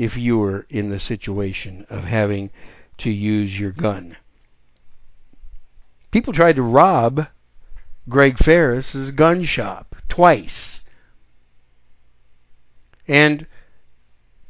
if 0.00 0.16
you 0.16 0.38
were 0.38 0.66
in 0.70 0.88
the 0.88 0.98
situation 0.98 1.84
of 1.90 2.04
having 2.04 2.48
to 2.96 3.10
use 3.10 3.60
your 3.60 3.70
gun. 3.70 4.16
People 6.10 6.32
tried 6.32 6.56
to 6.56 6.62
rob 6.62 7.26
Greg 8.08 8.38
Ferris's 8.38 9.10
gun 9.10 9.44
shop 9.44 9.94
twice. 10.08 10.80
And 13.06 13.46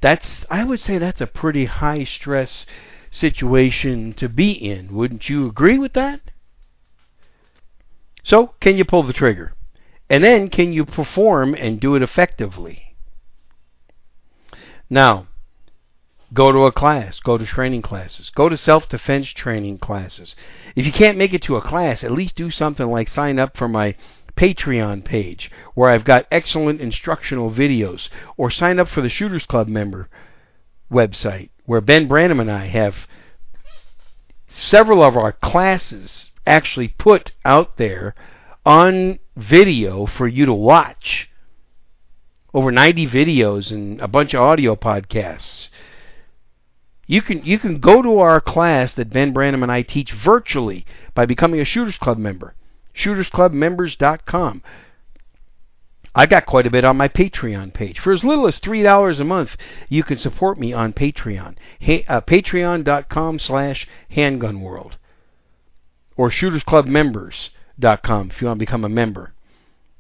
that's 0.01 0.47
I 0.49 0.63
would 0.63 0.79
say 0.79 0.99
that's 0.99 1.21
a 1.21 1.27
pretty 1.27 1.65
high 1.65 2.05
stress 2.05 2.65
situation 3.11 4.13
to 4.13 4.29
be 4.29 4.53
in. 4.53 4.95
Wouldn't 4.95 5.29
you 5.29 5.49
agree 5.49 5.77
with 5.77 5.95
that? 5.95 6.21
So, 8.31 8.55
can 8.61 8.77
you 8.77 8.85
pull 8.85 9.03
the 9.03 9.13
trigger? 9.13 9.53
And 10.09 10.23
then 10.23 10.51
can 10.51 10.73
you 10.73 10.87
perform 10.87 11.53
and 11.55 11.81
do 11.81 11.97
it 11.97 12.03
effectively? 12.03 12.95
Now, 14.89 15.27
Go 16.33 16.53
to 16.53 16.61
a 16.61 16.71
class, 16.71 17.19
go 17.19 17.37
to 17.39 17.45
training 17.45 17.83
classes, 17.83 18.31
go 18.31 18.49
to 18.49 18.57
self 18.57 18.89
defense 18.89 19.31
training 19.31 19.79
classes. 19.79 20.37
If 20.77 20.87
you 20.87 20.93
can't 20.93 21.19
make 21.19 21.35
it 21.35 21.43
to 21.43 21.57
a 21.57 21.61
class, 21.61 22.05
at 22.05 22.13
least 22.13 22.37
do 22.37 22.53
something 22.53 22.89
like 22.89 23.09
sign 23.09 23.41
up 23.41 23.57
for 23.57 23.67
my 23.67 23.97
Patreon 24.37 25.05
page 25.05 25.51
where 25.75 25.91
I've 25.91 26.05
got 26.05 26.29
excellent 26.31 26.81
instructional 26.81 27.51
videos, 27.51 28.09
or 28.37 28.49
sign 28.49 28.79
up 28.79 28.87
for 28.87 29.01
the 29.01 29.09
Shooters 29.09 29.45
Club 29.45 29.67
member 29.67 30.09
website 30.89 31.51
where 31.67 31.81
Ben 31.81 32.09
Branam 32.09 32.41
and 32.41 32.51
I 32.51 32.67
have 32.67 32.95
several 34.47 35.03
of 35.03 35.17
our 35.17 35.33
classes 35.33 36.30
actually 36.47 36.89
put 36.89 37.33
out 37.45 37.77
there 37.77 38.15
on 38.65 39.19
video 39.37 40.07
for 40.07 40.27
you 40.27 40.47
to 40.47 40.53
watch. 40.53 41.31
Over 42.53 42.71
90 42.73 43.07
videos 43.07 43.71
and 43.71 44.01
a 44.01 44.09
bunch 44.09 44.35
of 44.35 44.41
audio 44.41 44.75
podcasts. 44.75 45.69
You 47.07 47.23
can 47.23 47.45
you 47.45 47.59
can 47.59 47.81
go 47.81 48.03
to 48.03 48.19
our 48.19 48.41
class 48.41 48.93
that 48.93 49.11
Ben 49.11 49.35
Branam 49.35 49.63
and 49.63 49.73
I 49.73 49.83
teach 49.83 50.13
virtually 50.13 50.87
by 51.15 51.27
becoming 51.27 51.61
a 51.61 51.65
Shooters 51.65 51.99
Club 51.99 52.19
member. 52.19 52.55
ShootersClubMembers.com. 52.95 54.63
I 56.15 56.27
got 56.27 56.47
quite 56.47 56.67
a 56.67 56.71
bit 56.71 56.85
on 56.85 56.97
my 56.97 57.09
Patreon 57.09 57.73
page. 57.73 57.99
For 58.01 58.13
as 58.13 58.25
little 58.25 58.47
as 58.47 58.59
three 58.59 58.83
dollars 58.83 59.21
a 59.21 59.25
month, 59.25 59.57
you 59.89 60.03
can 60.03 60.19
support 60.19 60.59
me 60.59 60.73
on 60.73 60.93
Patreon. 60.93 61.57
Hey, 61.79 62.05
uh, 62.09 62.21
Patreon.com 62.21 63.39
slash 63.39 63.87
HandgunWorld. 64.13 64.93
Or 66.21 66.29
ShootersClubMembers.com 66.29 68.31
if 68.31 68.43
you 68.43 68.47
want 68.47 68.59
to 68.59 68.67
become 68.67 68.85
a 68.85 68.91
member 68.91 69.33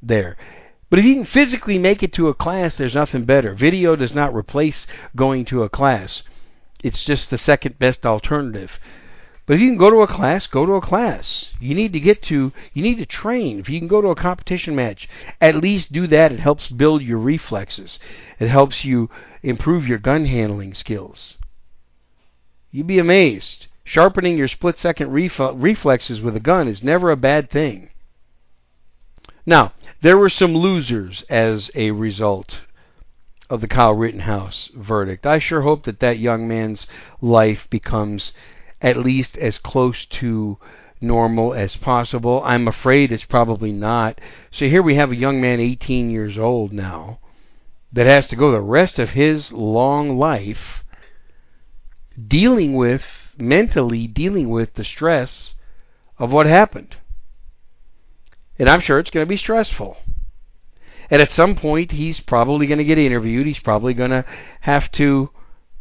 there. 0.02 0.36
But 0.90 0.98
if 0.98 1.06
you 1.06 1.14
can 1.14 1.24
physically 1.24 1.78
make 1.78 2.02
it 2.02 2.12
to 2.12 2.28
a 2.28 2.34
class, 2.34 2.76
there's 2.76 2.94
nothing 2.94 3.24
better. 3.24 3.54
Video 3.54 3.96
does 3.96 4.14
not 4.14 4.34
replace 4.34 4.86
going 5.16 5.46
to 5.46 5.62
a 5.62 5.70
class. 5.70 6.22
It's 6.84 7.04
just 7.04 7.30
the 7.30 7.38
second 7.38 7.78
best 7.78 8.04
alternative. 8.04 8.78
But 9.46 9.54
if 9.54 9.62
you 9.62 9.68
can 9.68 9.78
go 9.78 9.88
to 9.88 10.02
a 10.02 10.06
class, 10.06 10.46
go 10.46 10.66
to 10.66 10.74
a 10.74 10.82
class. 10.82 11.46
You 11.58 11.74
need 11.74 11.94
to 11.94 12.00
get 12.00 12.20
to, 12.24 12.52
you 12.74 12.82
need 12.82 12.98
to 12.98 13.06
train. 13.06 13.58
If 13.58 13.70
you 13.70 13.78
can 13.78 13.88
go 13.88 14.02
to 14.02 14.08
a 14.08 14.14
competition 14.14 14.76
match, 14.76 15.08
at 15.40 15.54
least 15.54 15.90
do 15.90 16.06
that. 16.08 16.32
It 16.32 16.40
helps 16.40 16.68
build 16.68 17.00
your 17.00 17.16
reflexes. 17.16 17.98
It 18.38 18.48
helps 18.48 18.84
you 18.84 19.08
improve 19.42 19.88
your 19.88 19.96
gun 19.96 20.26
handling 20.26 20.74
skills. 20.74 21.38
You'd 22.70 22.86
be 22.86 22.98
amazed. 22.98 23.68
Sharpening 23.90 24.38
your 24.38 24.46
split 24.46 24.78
second 24.78 25.10
reflexes 25.10 26.20
with 26.20 26.36
a 26.36 26.38
gun 26.38 26.68
is 26.68 26.84
never 26.84 27.10
a 27.10 27.16
bad 27.16 27.50
thing. 27.50 27.90
Now, 29.44 29.72
there 30.00 30.16
were 30.16 30.28
some 30.28 30.54
losers 30.54 31.24
as 31.28 31.72
a 31.74 31.90
result 31.90 32.60
of 33.48 33.60
the 33.60 33.66
Kyle 33.66 33.92
Rittenhouse 33.92 34.70
verdict. 34.76 35.26
I 35.26 35.40
sure 35.40 35.62
hope 35.62 35.86
that 35.86 35.98
that 35.98 36.20
young 36.20 36.46
man's 36.46 36.86
life 37.20 37.66
becomes 37.68 38.30
at 38.80 38.96
least 38.96 39.36
as 39.38 39.58
close 39.58 40.06
to 40.06 40.58
normal 41.00 41.52
as 41.52 41.74
possible. 41.74 42.42
I'm 42.44 42.68
afraid 42.68 43.10
it's 43.10 43.24
probably 43.24 43.72
not. 43.72 44.20
So 44.52 44.68
here 44.68 44.82
we 44.82 44.94
have 44.94 45.10
a 45.10 45.16
young 45.16 45.40
man 45.40 45.58
18 45.58 46.10
years 46.10 46.38
old 46.38 46.72
now 46.72 47.18
that 47.92 48.06
has 48.06 48.28
to 48.28 48.36
go 48.36 48.52
the 48.52 48.60
rest 48.60 49.00
of 49.00 49.10
his 49.10 49.52
long 49.52 50.16
life 50.16 50.84
dealing 52.28 52.74
with 52.74 53.29
mentally 53.40 54.06
dealing 54.06 54.48
with 54.48 54.74
the 54.74 54.84
stress 54.84 55.54
of 56.18 56.30
what 56.30 56.46
happened. 56.46 56.96
And 58.58 58.68
I'm 58.68 58.80
sure 58.80 58.98
it's 58.98 59.10
going 59.10 59.24
to 59.24 59.28
be 59.28 59.36
stressful. 59.36 59.96
And 61.10 61.20
at 61.20 61.30
some 61.30 61.56
point 61.56 61.92
he's 61.92 62.20
probably 62.20 62.66
going 62.66 62.78
to 62.78 62.84
get 62.84 62.98
interviewed. 62.98 63.46
He's 63.46 63.58
probably 63.58 63.94
going 63.94 64.10
to 64.10 64.24
have 64.60 64.90
to 64.92 65.30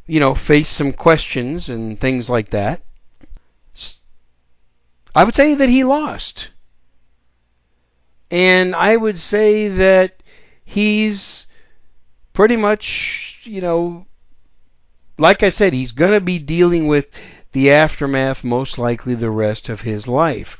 you 0.07 0.19
know 0.19 0.33
face 0.33 0.69
some 0.69 0.91
questions 0.91 1.69
and 1.69 1.99
things 1.99 2.29
like 2.29 2.49
that. 2.49 2.81
I 5.15 5.23
would 5.23 5.35
say 5.35 5.55
that 5.55 5.69
he 5.69 5.83
lost. 5.83 6.49
And 8.31 8.75
I 8.75 8.95
would 8.95 9.17
say 9.17 9.67
that 9.67 10.21
he's 10.63 11.47
pretty 12.33 12.55
much, 12.55 13.39
you 13.43 13.59
know, 13.59 14.05
like 15.17 15.41
I 15.41 15.49
said, 15.49 15.73
he's 15.73 15.91
going 15.91 16.11
to 16.11 16.21
be 16.21 16.37
dealing 16.37 16.87
with 16.87 17.07
the 17.51 17.71
aftermath 17.71 18.43
most 18.43 18.77
likely 18.77 19.15
the 19.15 19.31
rest 19.31 19.69
of 19.69 19.81
his 19.81 20.07
life. 20.07 20.57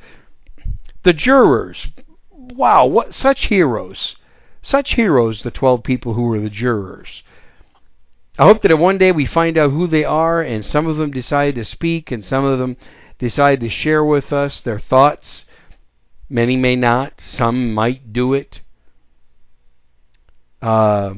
The 1.02 1.12
jurors, 1.12 1.88
wow, 2.30 2.86
what 2.86 3.14
such 3.14 3.46
heroes. 3.46 4.16
Such 4.62 4.94
heroes, 4.94 5.42
the 5.42 5.50
12 5.50 5.82
people 5.82 6.14
who 6.14 6.22
were 6.22 6.40
the 6.40 6.50
jurors. 6.50 7.22
I 8.38 8.44
hope 8.44 8.62
that 8.62 8.78
one 8.78 8.98
day 8.98 9.12
we 9.12 9.26
find 9.26 9.56
out 9.56 9.70
who 9.70 9.86
they 9.86 10.04
are 10.04 10.42
and 10.42 10.64
some 10.64 10.86
of 10.86 10.96
them 10.96 11.10
decide 11.10 11.54
to 11.56 11.64
speak 11.64 12.10
and 12.10 12.24
some 12.24 12.44
of 12.44 12.58
them 12.58 12.76
decide 13.18 13.60
to 13.60 13.68
share 13.68 14.04
with 14.04 14.32
us 14.32 14.60
their 14.60 14.78
thoughts. 14.78 15.44
Many 16.28 16.56
may 16.56 16.76
not, 16.76 17.20
some 17.20 17.74
might 17.74 18.12
do 18.12 18.34
it. 18.34 18.62
Uh, 20.62 21.14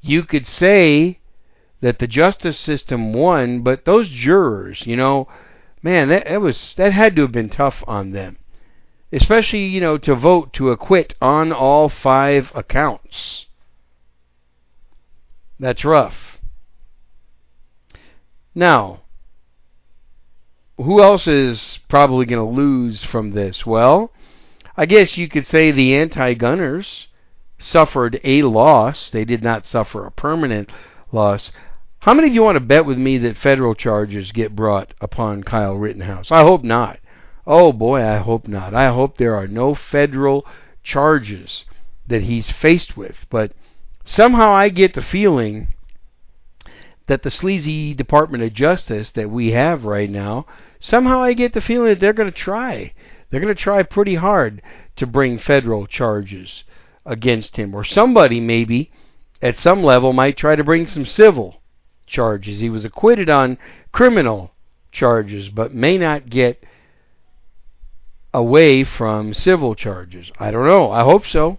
you 0.00 0.22
could 0.22 0.46
say 0.46 1.18
that 1.80 1.98
the 1.98 2.06
justice 2.06 2.58
system 2.58 3.12
won, 3.12 3.60
but 3.60 3.84
those 3.84 4.08
jurors, 4.08 4.86
you 4.86 4.96
know, 4.96 5.28
man, 5.82 6.08
that, 6.08 6.24
that 6.26 6.40
was 6.40 6.74
that 6.76 6.92
had 6.92 7.16
to 7.16 7.22
have 7.22 7.32
been 7.32 7.48
tough 7.48 7.84
on 7.86 8.12
them, 8.12 8.38
especially 9.12 9.66
you 9.66 9.80
know 9.80 9.98
to 9.98 10.14
vote 10.14 10.52
to 10.54 10.70
acquit 10.70 11.14
on 11.20 11.52
all 11.52 11.88
five 11.88 12.50
accounts. 12.54 13.46
That's 15.58 15.84
rough. 15.84 16.38
Now, 18.54 19.00
who 20.76 21.02
else 21.02 21.26
is 21.26 21.78
probably 21.88 22.26
going 22.26 22.44
to 22.44 22.56
lose 22.56 23.04
from 23.04 23.32
this? 23.32 23.64
Well, 23.64 24.12
I 24.76 24.86
guess 24.86 25.16
you 25.16 25.28
could 25.28 25.46
say 25.46 25.70
the 25.70 25.94
anti 25.94 26.34
gunners 26.34 27.08
suffered 27.58 28.20
a 28.24 28.42
loss. 28.42 29.08
They 29.08 29.24
did 29.24 29.42
not 29.42 29.66
suffer 29.66 30.04
a 30.04 30.10
permanent 30.10 30.70
loss. 31.12 31.50
How 32.06 32.14
many 32.14 32.28
of 32.28 32.34
you 32.34 32.44
want 32.44 32.54
to 32.54 32.60
bet 32.60 32.86
with 32.86 32.98
me 32.98 33.18
that 33.18 33.36
federal 33.36 33.74
charges 33.74 34.30
get 34.30 34.54
brought 34.54 34.94
upon 35.00 35.42
Kyle 35.42 35.74
Rittenhouse? 35.74 36.30
I 36.30 36.42
hope 36.42 36.62
not. 36.62 37.00
Oh 37.44 37.72
boy, 37.72 38.00
I 38.00 38.18
hope 38.18 38.46
not. 38.46 38.74
I 38.74 38.92
hope 38.92 39.16
there 39.16 39.34
are 39.34 39.48
no 39.48 39.74
federal 39.74 40.46
charges 40.84 41.64
that 42.06 42.22
he's 42.22 42.48
faced 42.48 42.96
with. 42.96 43.26
But 43.28 43.54
somehow 44.04 44.52
I 44.52 44.68
get 44.68 44.94
the 44.94 45.02
feeling 45.02 45.74
that 47.08 47.24
the 47.24 47.30
sleazy 47.30 47.92
Department 47.92 48.44
of 48.44 48.54
Justice 48.54 49.10
that 49.10 49.28
we 49.28 49.50
have 49.50 49.84
right 49.84 50.08
now 50.08 50.46
somehow 50.78 51.20
I 51.20 51.32
get 51.32 51.54
the 51.54 51.60
feeling 51.60 51.88
that 51.88 51.98
they're 51.98 52.12
going 52.12 52.30
to 52.30 52.38
try. 52.38 52.92
They're 53.30 53.40
going 53.40 53.52
to 53.52 53.60
try 53.60 53.82
pretty 53.82 54.14
hard 54.14 54.62
to 54.94 55.08
bring 55.08 55.40
federal 55.40 55.88
charges 55.88 56.62
against 57.04 57.56
him. 57.56 57.74
Or 57.74 57.82
somebody, 57.82 58.38
maybe, 58.38 58.92
at 59.42 59.58
some 59.58 59.82
level, 59.82 60.12
might 60.12 60.36
try 60.36 60.54
to 60.54 60.62
bring 60.62 60.86
some 60.86 61.04
civil 61.04 61.62
charges. 62.06 62.60
He 62.60 62.70
was 62.70 62.84
acquitted 62.84 63.28
on 63.28 63.58
criminal 63.92 64.52
charges, 64.92 65.48
but 65.48 65.74
may 65.74 65.98
not 65.98 66.30
get 66.30 66.64
away 68.32 68.84
from 68.84 69.32
civil 69.32 69.74
charges. 69.74 70.30
I 70.38 70.50
don't 70.50 70.66
know. 70.66 70.90
I 70.90 71.02
hope 71.02 71.26
so. 71.26 71.58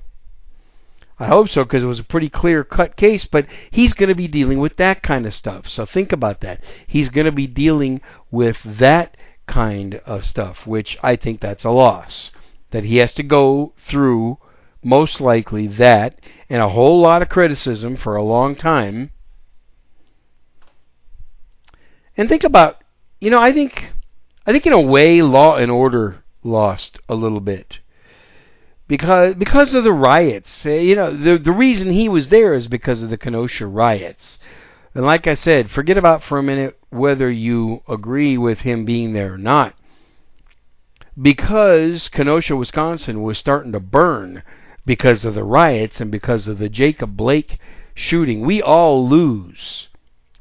I 1.20 1.26
hope 1.26 1.50
so 1.50 1.64
because 1.64 1.82
it 1.82 1.88
was 1.88 2.00
a 2.00 2.04
pretty 2.04 2.30
clear 2.30 2.64
cut 2.64 2.96
case, 2.96 3.26
but 3.26 3.48
he's 3.72 3.94
going 3.94 4.10
to 4.10 4.16
be 4.16 4.28
dealing 4.28 4.60
with 4.60 4.78
that 4.78 5.02
kind 5.02 5.26
of 5.26 5.34
stuff. 5.34 5.68
So 5.68 5.86
think 5.86 6.12
about 6.12 6.42
that. 6.42 6.62
He's 6.86 7.10
going 7.10 7.26
to 7.26 7.32
be 7.32 7.48
dealing 7.48 8.02
with 8.30 8.58
that 8.64 9.18
kind 9.48 9.96
of 10.06 10.24
stuff, 10.24 10.68
which 10.68 10.98
I 11.02 11.16
think 11.16 11.42
that's 11.42 11.64
a 11.64 11.72
loss. 11.72 12.32
That 12.72 12.84
he 12.84 12.98
has 12.98 13.14
to 13.14 13.24
go 13.24 13.74
through, 13.78 14.38
most 14.84 15.20
likely, 15.20 15.66
that 15.68 16.20
and 16.50 16.62
a 16.62 16.70
whole 16.70 17.02
lot 17.02 17.24
of 17.24 17.30
criticism 17.30 17.98
for 17.98 18.16
a 18.16 18.24
long 18.24 18.56
time. 18.56 19.10
And 22.18 22.28
think 22.28 22.44
about, 22.44 22.84
you 23.22 23.30
know, 23.30 23.40
I 23.40 23.54
think, 23.54 23.94
I 24.46 24.52
think 24.52 24.66
in 24.66 24.74
a 24.74 24.82
way, 24.82 25.22
Law 25.22 25.56
and 25.56 25.72
Order 25.72 26.24
lost 26.44 27.00
a 27.08 27.16
little 27.16 27.40
bit 27.40 27.80
because 28.88 29.36
because 29.36 29.76
of 29.76 29.84
the 29.84 29.94
riots. 29.94 30.66
Uh, 30.66 30.72
you 30.72 30.96
know, 30.96 31.16
the 31.16 31.38
the 31.38 31.52
reason 31.52 31.92
he 31.92 32.10
was 32.10 32.30
there 32.30 32.54
is 32.54 32.68
because 32.68 33.04
of 33.04 33.10
the 33.10 33.18
Kenosha 33.18 33.68
riots. 33.68 34.40
And 34.96 35.06
like 35.06 35.28
I 35.28 35.36
said, 35.36 35.70
forget 35.70 35.98
about 35.98 36.24
for 36.24 36.40
a 36.40 36.44
minute 36.44 36.78
whether 36.90 37.30
you 37.30 37.84
agree 37.88 38.38
with 38.38 38.62
him 38.62 38.86
being 38.86 39.14
there 39.14 39.34
or 39.34 39.38
not. 39.38 39.76
Because 41.20 42.10
Kenosha, 42.10 42.56
Wisconsin 42.56 43.22
was 43.22 43.38
starting 43.38 43.72
to 43.74 43.80
burn 43.80 44.44
because 44.86 45.26
of 45.26 45.36
the 45.36 45.44
riots 45.44 46.00
and 46.00 46.10
because 46.10 46.48
of 46.48 46.58
the 46.58 46.70
Jacob 46.70 47.18
Blake 47.18 47.60
shooting, 47.94 48.46
we 48.46 48.62
all 48.62 49.08
lose. 49.08 49.90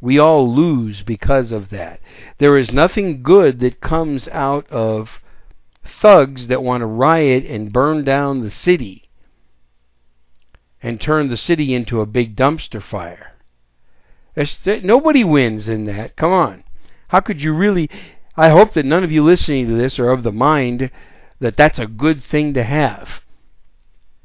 We 0.07 0.21
all 0.21 0.55
lose 0.55 1.03
because 1.03 1.51
of 1.51 1.71
that. 1.71 1.99
There 2.39 2.57
is 2.57 2.71
nothing 2.71 3.25
good 3.25 3.59
that 3.59 3.81
comes 3.81 4.29
out 4.29 4.65
of 4.71 5.21
thugs 5.85 6.47
that 6.47 6.63
want 6.63 6.83
to 6.83 6.87
riot 6.87 7.45
and 7.45 7.73
burn 7.73 8.05
down 8.05 8.41
the 8.41 8.53
city 8.53 9.11
and 10.81 11.01
turn 11.01 11.29
the 11.29 11.37
city 11.37 11.75
into 11.75 12.01
a 12.01 12.07
big 12.07 12.37
dumpster 12.37 12.81
fire. 12.81 13.33
nobody 14.85 15.25
wins 15.25 15.69
in 15.69 15.87
that. 15.87 16.15
Come 16.15 16.31
on. 16.31 16.63
How 17.09 17.19
could 17.19 17.43
you 17.43 17.53
really? 17.53 17.91
I 18.37 18.51
hope 18.51 18.75
that 18.75 18.87
none 18.87 19.03
of 19.03 19.11
you 19.11 19.25
listening 19.25 19.67
to 19.67 19.75
this 19.75 19.99
are 19.99 20.13
of 20.13 20.23
the 20.23 20.31
mind 20.31 20.89
that 21.41 21.57
that's 21.57 21.81
a 21.81 21.87
good 21.89 22.23
thing 22.23 22.55
to 22.55 22.63
have. 22.63 23.23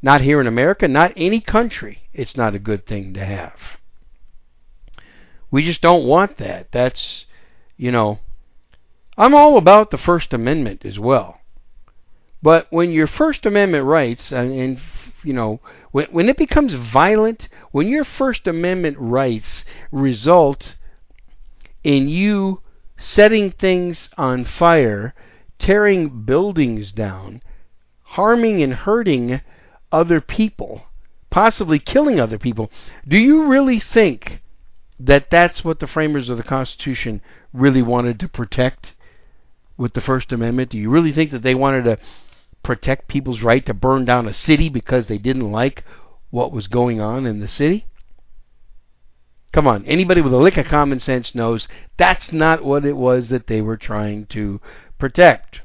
Not 0.03 0.21
here 0.21 0.39
in 0.39 0.45
America, 0.45 0.87
not 0.87 1.11
any 1.17 1.41
country. 1.41 2.03
It's 2.13 2.37
not 2.37 2.53
a 2.53 2.59
good 2.59 2.85
thing 2.85 3.15
to 3.15 3.25
have. 3.25 3.55
We 5.51 5.63
just 5.63 5.81
don't 5.81 6.05
want 6.05 6.37
that. 6.37 6.71
That's, 6.71 7.25
you 7.77 7.91
know, 7.91 8.19
I'm 9.17 9.35
all 9.35 9.57
about 9.57 9.91
the 9.91 9.97
First 9.97 10.33
Amendment 10.33 10.85
as 10.85 10.97
well. 10.97 11.41
But 12.41 12.67
when 12.69 12.91
your 12.91 13.07
First 13.07 13.45
Amendment 13.45 13.85
rights, 13.85 14.31
and, 14.31 14.53
and 14.53 14.81
you 15.23 15.33
know, 15.33 15.59
when, 15.91 16.07
when 16.07 16.29
it 16.29 16.37
becomes 16.37 16.73
violent, 16.73 17.49
when 17.71 17.87
your 17.87 18.05
First 18.05 18.47
Amendment 18.47 18.97
rights 18.97 19.65
result 19.91 20.75
in 21.83 22.07
you 22.07 22.61
setting 22.97 23.51
things 23.51 24.09
on 24.17 24.45
fire, 24.45 25.13
tearing 25.59 26.23
buildings 26.23 26.93
down, 26.93 27.41
harming 28.03 28.63
and 28.63 28.73
hurting 28.73 29.41
other 29.91 30.21
people, 30.21 30.83
possibly 31.29 31.77
killing 31.77 32.19
other 32.19 32.39
people, 32.39 32.71
do 33.07 33.17
you 33.17 33.43
really 33.43 33.79
think 33.79 34.41
that 35.05 35.29
that's 35.29 35.63
what 35.63 35.79
the 35.79 35.87
framers 35.87 36.29
of 36.29 36.37
the 36.37 36.43
Constitution 36.43 37.21
really 37.53 37.81
wanted 37.81 38.19
to 38.19 38.27
protect 38.27 38.93
with 39.77 39.93
the 39.93 40.01
First 40.01 40.31
Amendment? 40.31 40.69
Do 40.69 40.77
you 40.77 40.89
really 40.89 41.11
think 41.11 41.31
that 41.31 41.41
they 41.41 41.55
wanted 41.55 41.83
to 41.85 41.97
protect 42.63 43.07
people's 43.07 43.41
right 43.41 43.65
to 43.65 43.73
burn 43.73 44.05
down 44.05 44.27
a 44.27 44.33
city 44.33 44.69
because 44.69 45.07
they 45.07 45.17
didn't 45.17 45.51
like 45.51 45.83
what 46.29 46.51
was 46.51 46.67
going 46.67 47.01
on 47.01 47.25
in 47.25 47.39
the 47.39 47.47
city? 47.47 47.85
Come 49.51 49.67
on, 49.67 49.85
anybody 49.85 50.21
with 50.21 50.33
a 50.33 50.37
lick 50.37 50.57
of 50.57 50.67
common 50.67 50.99
sense 50.99 51.35
knows 51.35 51.67
that's 51.97 52.31
not 52.31 52.63
what 52.63 52.85
it 52.85 52.95
was 52.95 53.29
that 53.29 53.47
they 53.47 53.61
were 53.61 53.77
trying 53.77 54.27
to 54.27 54.61
protect. 54.97 55.61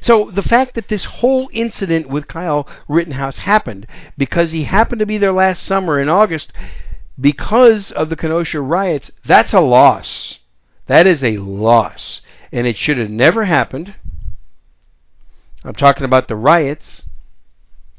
So 0.00 0.30
the 0.30 0.42
fact 0.42 0.74
that 0.74 0.88
this 0.88 1.04
whole 1.04 1.50
incident 1.52 2.08
with 2.08 2.28
Kyle 2.28 2.68
Rittenhouse 2.88 3.38
happened 3.38 3.86
because 4.16 4.52
he 4.52 4.64
happened 4.64 5.00
to 5.00 5.06
be 5.06 5.18
there 5.18 5.32
last 5.32 5.64
summer 5.64 6.00
in 6.00 6.08
August 6.08 6.52
because 7.20 7.90
of 7.90 8.08
the 8.08 8.16
Kenosha 8.16 8.60
riots, 8.60 9.10
that's 9.24 9.52
a 9.52 9.60
loss. 9.60 10.38
That 10.86 11.06
is 11.06 11.24
a 11.24 11.38
loss. 11.38 12.20
And 12.52 12.66
it 12.66 12.76
should 12.76 12.98
have 12.98 13.10
never 13.10 13.44
happened. 13.44 13.94
I'm 15.64 15.74
talking 15.74 16.04
about 16.04 16.28
the 16.28 16.36
riots 16.36 17.06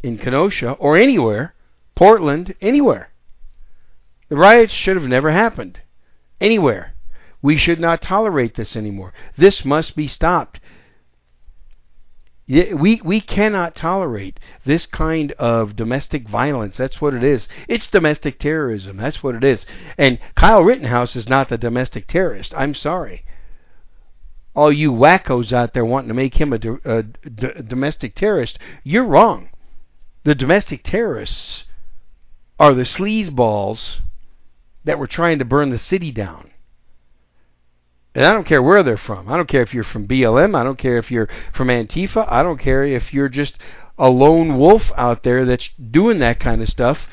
in 0.03 0.17
Kenosha 0.17 0.71
or 0.73 0.97
anywhere, 0.97 1.53
Portland, 1.95 2.55
anywhere. 2.61 3.09
The 4.29 4.37
riots 4.37 4.73
should 4.73 4.95
have 4.95 5.07
never 5.07 5.31
happened. 5.31 5.79
Anywhere. 6.39 6.93
We 7.41 7.57
should 7.57 7.79
not 7.79 8.01
tolerate 8.01 8.55
this 8.55 8.75
anymore. 8.75 9.13
This 9.37 9.65
must 9.65 9.95
be 9.95 10.07
stopped. 10.07 10.59
We 12.47 13.01
we 13.03 13.19
cannot 13.19 13.75
tolerate 13.75 14.39
this 14.63 14.85
kind 14.85 15.33
of 15.33 15.75
domestic 15.75 16.29
violence. 16.29 16.77
That's 16.77 17.01
what 17.01 17.13
it 17.13 17.23
is. 17.23 17.49
It's 17.67 17.87
domestic 17.87 18.39
terrorism. 18.39 18.97
That's 18.97 19.21
what 19.21 19.35
it 19.35 19.43
is. 19.43 19.65
And 19.97 20.17
Kyle 20.35 20.63
Rittenhouse 20.63 21.17
is 21.17 21.27
not 21.27 21.49
the 21.49 21.57
domestic 21.57 22.07
terrorist. 22.07 22.53
I'm 22.55 22.73
sorry. 22.73 23.25
All 24.55 24.71
you 24.71 24.93
wackos 24.93 25.51
out 25.51 25.73
there 25.73 25.85
wanting 25.85 26.07
to 26.07 26.13
make 26.13 26.39
him 26.39 26.53
a, 26.53 26.59
a 26.85 27.03
domestic 27.03 28.15
terrorist, 28.15 28.57
you're 28.83 29.05
wrong. 29.05 29.49
The 30.23 30.33
domestic 30.33 30.83
terrorists 30.83 31.65
are 32.59 32.73
the 32.73 32.83
sleazeballs 32.83 33.99
that 34.85 34.97
were 34.97 35.05
trying 35.05 35.37
to 35.39 35.45
burn 35.45 35.69
the 35.69 35.77
city 35.77 36.11
down. 36.11 36.51
And 38.17 38.25
I 38.25 38.33
don't 38.33 38.47
care 38.47 38.63
where 38.63 38.81
they're 38.81 38.97
from. 38.97 39.29
I 39.29 39.37
don't 39.37 39.47
care 39.47 39.61
if 39.61 39.75
you're 39.75 39.83
from 39.83 40.07
BLM. 40.07 40.59
I 40.59 40.63
don't 40.63 40.79
care 40.79 40.97
if 40.97 41.11
you're 41.11 41.29
from 41.53 41.67
Antifa. 41.67 42.25
I 42.27 42.41
don't 42.41 42.59
care 42.59 42.83
if 42.83 43.13
you're 43.13 43.29
just 43.29 43.59
a 43.95 44.09
lone 44.09 44.57
wolf 44.57 44.91
out 44.97 45.21
there 45.21 45.45
that's 45.45 45.69
doing 45.69 46.17
that 46.17 46.39
kind 46.39 46.63
of 46.63 46.67
stuff. 46.67 47.07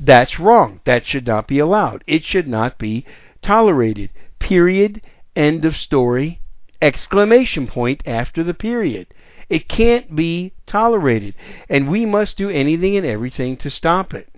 That's 0.00 0.40
wrong. 0.40 0.80
That 0.86 1.04
should 1.04 1.26
not 1.26 1.48
be 1.48 1.58
allowed. 1.58 2.02
It 2.06 2.24
should 2.24 2.48
not 2.48 2.78
be 2.78 3.04
tolerated. 3.42 4.08
Period. 4.38 5.02
End 5.36 5.66
of 5.66 5.76
story. 5.76 6.40
Exclamation 6.80 7.66
point 7.66 8.02
after 8.06 8.42
the 8.42 8.54
period. 8.54 9.08
It 9.50 9.68
can't 9.68 10.16
be 10.16 10.54
tolerated. 10.64 11.34
And 11.68 11.90
we 11.90 12.06
must 12.06 12.38
do 12.38 12.48
anything 12.48 12.96
and 12.96 13.04
everything 13.04 13.58
to 13.58 13.68
stop 13.68 14.14
it. 14.14 14.30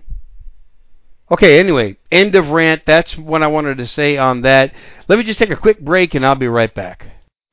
Okay, 1.31 1.59
anyway, 1.59 1.95
end 2.11 2.35
of 2.35 2.49
rant. 2.49 2.85
That's 2.85 3.17
what 3.17 3.41
I 3.41 3.47
wanted 3.47 3.77
to 3.77 3.87
say 3.87 4.17
on 4.17 4.41
that. 4.41 4.73
Let 5.07 5.17
me 5.17 5.23
just 5.23 5.39
take 5.39 5.49
a 5.49 5.55
quick 5.55 5.79
break 5.79 6.13
and 6.13 6.25
I'll 6.25 6.35
be 6.35 6.49
right 6.49 6.73
back. 6.75 7.07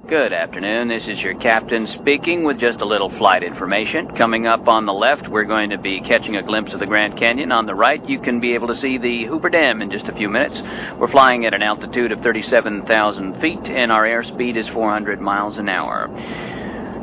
Good 0.09 0.33
afternoon. 0.33 0.89
This 0.89 1.07
is 1.07 1.21
your 1.21 1.39
captain 1.39 1.87
speaking 1.87 2.43
with 2.43 2.59
just 2.59 2.81
a 2.81 2.85
little 2.85 3.11
flight 3.19 3.45
information. 3.45 4.17
Coming 4.17 4.49
up 4.49 4.67
on 4.67 4.85
the 4.85 4.93
left, 4.93 5.29
we're 5.29 5.45
going 5.45 5.71
to 5.71 5.79
be 5.79 6.01
catching 6.01 6.35
a 6.37 6.43
glimpse 6.43 6.73
of 6.73 6.81
the 6.81 6.87
Grand 6.87 7.17
Canyon. 7.19 7.53
On 7.53 7.67
the 7.67 7.75
right, 7.75 8.05
you 8.09 8.21
can 8.21 8.41
be 8.41 8.55
able 8.55 8.67
to 8.67 8.81
see 8.81 8.99
the 8.99 9.27
Hoover 9.27 9.51
Dam 9.51 9.81
in 9.81 9.93
just 9.93 10.09
a 10.09 10.17
few 10.17 10.29
minutes. 10.29 10.57
We're 10.99 11.13
flying 11.13 11.47
at 11.47 11.55
an 11.55 11.63
altitude 11.63 12.11
of 12.11 12.21
37,000 12.21 13.41
feet 13.41 13.65
and 13.65 13.93
our 13.93 14.05
airspeed 14.05 14.57
is 14.57 14.67
400 14.71 15.21
miles 15.21 15.57
an 15.57 15.69
hour. 15.69 16.09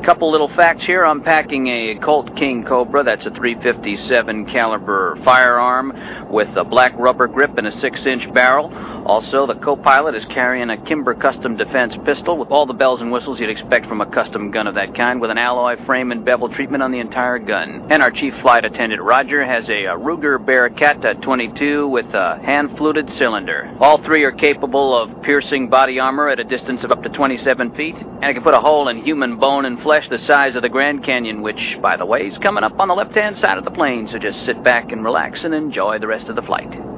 Couple 0.06 0.30
little 0.32 0.50
facts 0.50 0.86
here. 0.86 1.04
I'm 1.04 1.24
packing 1.24 1.66
a 1.66 1.96
Colt 1.96 2.36
King 2.36 2.64
Cobra. 2.64 3.04
That's 3.04 3.26
a 3.26 3.32
357 3.32 4.46
caliber 4.46 5.18
firearm 5.26 5.92
with 6.30 6.56
a 6.56 6.64
black 6.64 6.94
rubber 6.96 7.28
grip 7.28 7.58
and 7.58 7.66
a 7.66 7.72
six-inch 7.72 8.32
barrel. 8.32 8.70
Also, 9.06 9.46
the 9.46 9.54
co-pilot 9.54 10.16
is 10.16 10.26
carrying 10.26 10.72
a 10.72 10.84
Kimber 10.84 11.14
Custom 11.14 11.56
Defense 11.58 11.96
pistol 12.06 12.38
with 12.38 12.50
all 12.50 12.66
the 12.66 12.74
bells 12.74 13.02
and 13.02 13.12
whistles 13.12 13.40
you'd 13.40 13.52
expect 13.52 13.86
from 13.86 14.02
a 14.02 14.10
custom 14.10 14.50
gun 14.50 14.66
of 14.66 14.74
that 14.76 14.96
kind, 14.96 15.22
with 15.22 15.30
an 15.30 15.38
alloy 15.38 15.76
frame 15.86 16.12
and 16.12 16.26
bevel 16.26 16.50
treatment 16.50 16.82
on 16.82 16.92
the 16.92 17.00
entire 17.00 17.38
gun. 17.38 17.86
And 17.92 18.02
our 18.02 18.10
chief 18.10 18.34
flight 18.42 18.66
attendant 18.66 19.04
Roger 19.04 19.46
has 19.46 19.70
a, 19.70 19.86
a 19.86 19.96
Ruger 19.96 20.44
Bearcat 20.44 21.06
uh, 21.06 21.14
22 21.16 21.88
with 21.88 22.08
a 22.16 22.40
hand-fluted 22.44 23.12
cylinder. 23.12 23.72
All 23.80 24.02
three 24.04 24.24
are 24.24 24.32
capable 24.32 24.98
of 24.98 25.22
piercing 25.22 25.70
body 25.70 26.00
armor 26.00 26.30
at 26.30 26.40
a 26.40 26.44
distance 26.44 26.84
of 26.84 26.92
up 26.92 27.04
to 27.04 27.10
27 27.10 27.76
feet, 27.76 27.96
and 27.96 28.24
it 28.24 28.34
can 28.34 28.44
put 28.44 28.56
a 28.56 28.60
hole 28.60 28.88
in 28.88 29.04
human 29.04 29.38
bone 29.38 29.66
and 29.66 29.80
flesh 29.84 30.10
the 30.10 30.18
size 30.18 30.56
of 30.56 30.64
the 30.64 30.70
Grand 30.70 31.04
Canyon, 31.04 31.44
which, 31.44 31.78
by 31.80 31.96
the 31.96 32.08
way, 32.08 32.22
is 32.22 32.38
coming 32.40 32.64
up 32.64 32.80
on 32.80 32.88
the 32.88 32.96
left-hand 32.96 33.38
side 33.38 33.60
of 33.60 33.66
the 33.66 33.72
plane. 33.72 34.08
So 34.08 34.18
just 34.18 34.44
sit 34.46 34.64
back 34.64 34.92
and 34.92 35.04
relax 35.04 35.44
and 35.44 35.54
enjoy 35.54 36.00
the 36.00 36.08
rest 36.08 36.28
of 36.28 36.36
the 36.36 36.42
flight. 36.42 36.95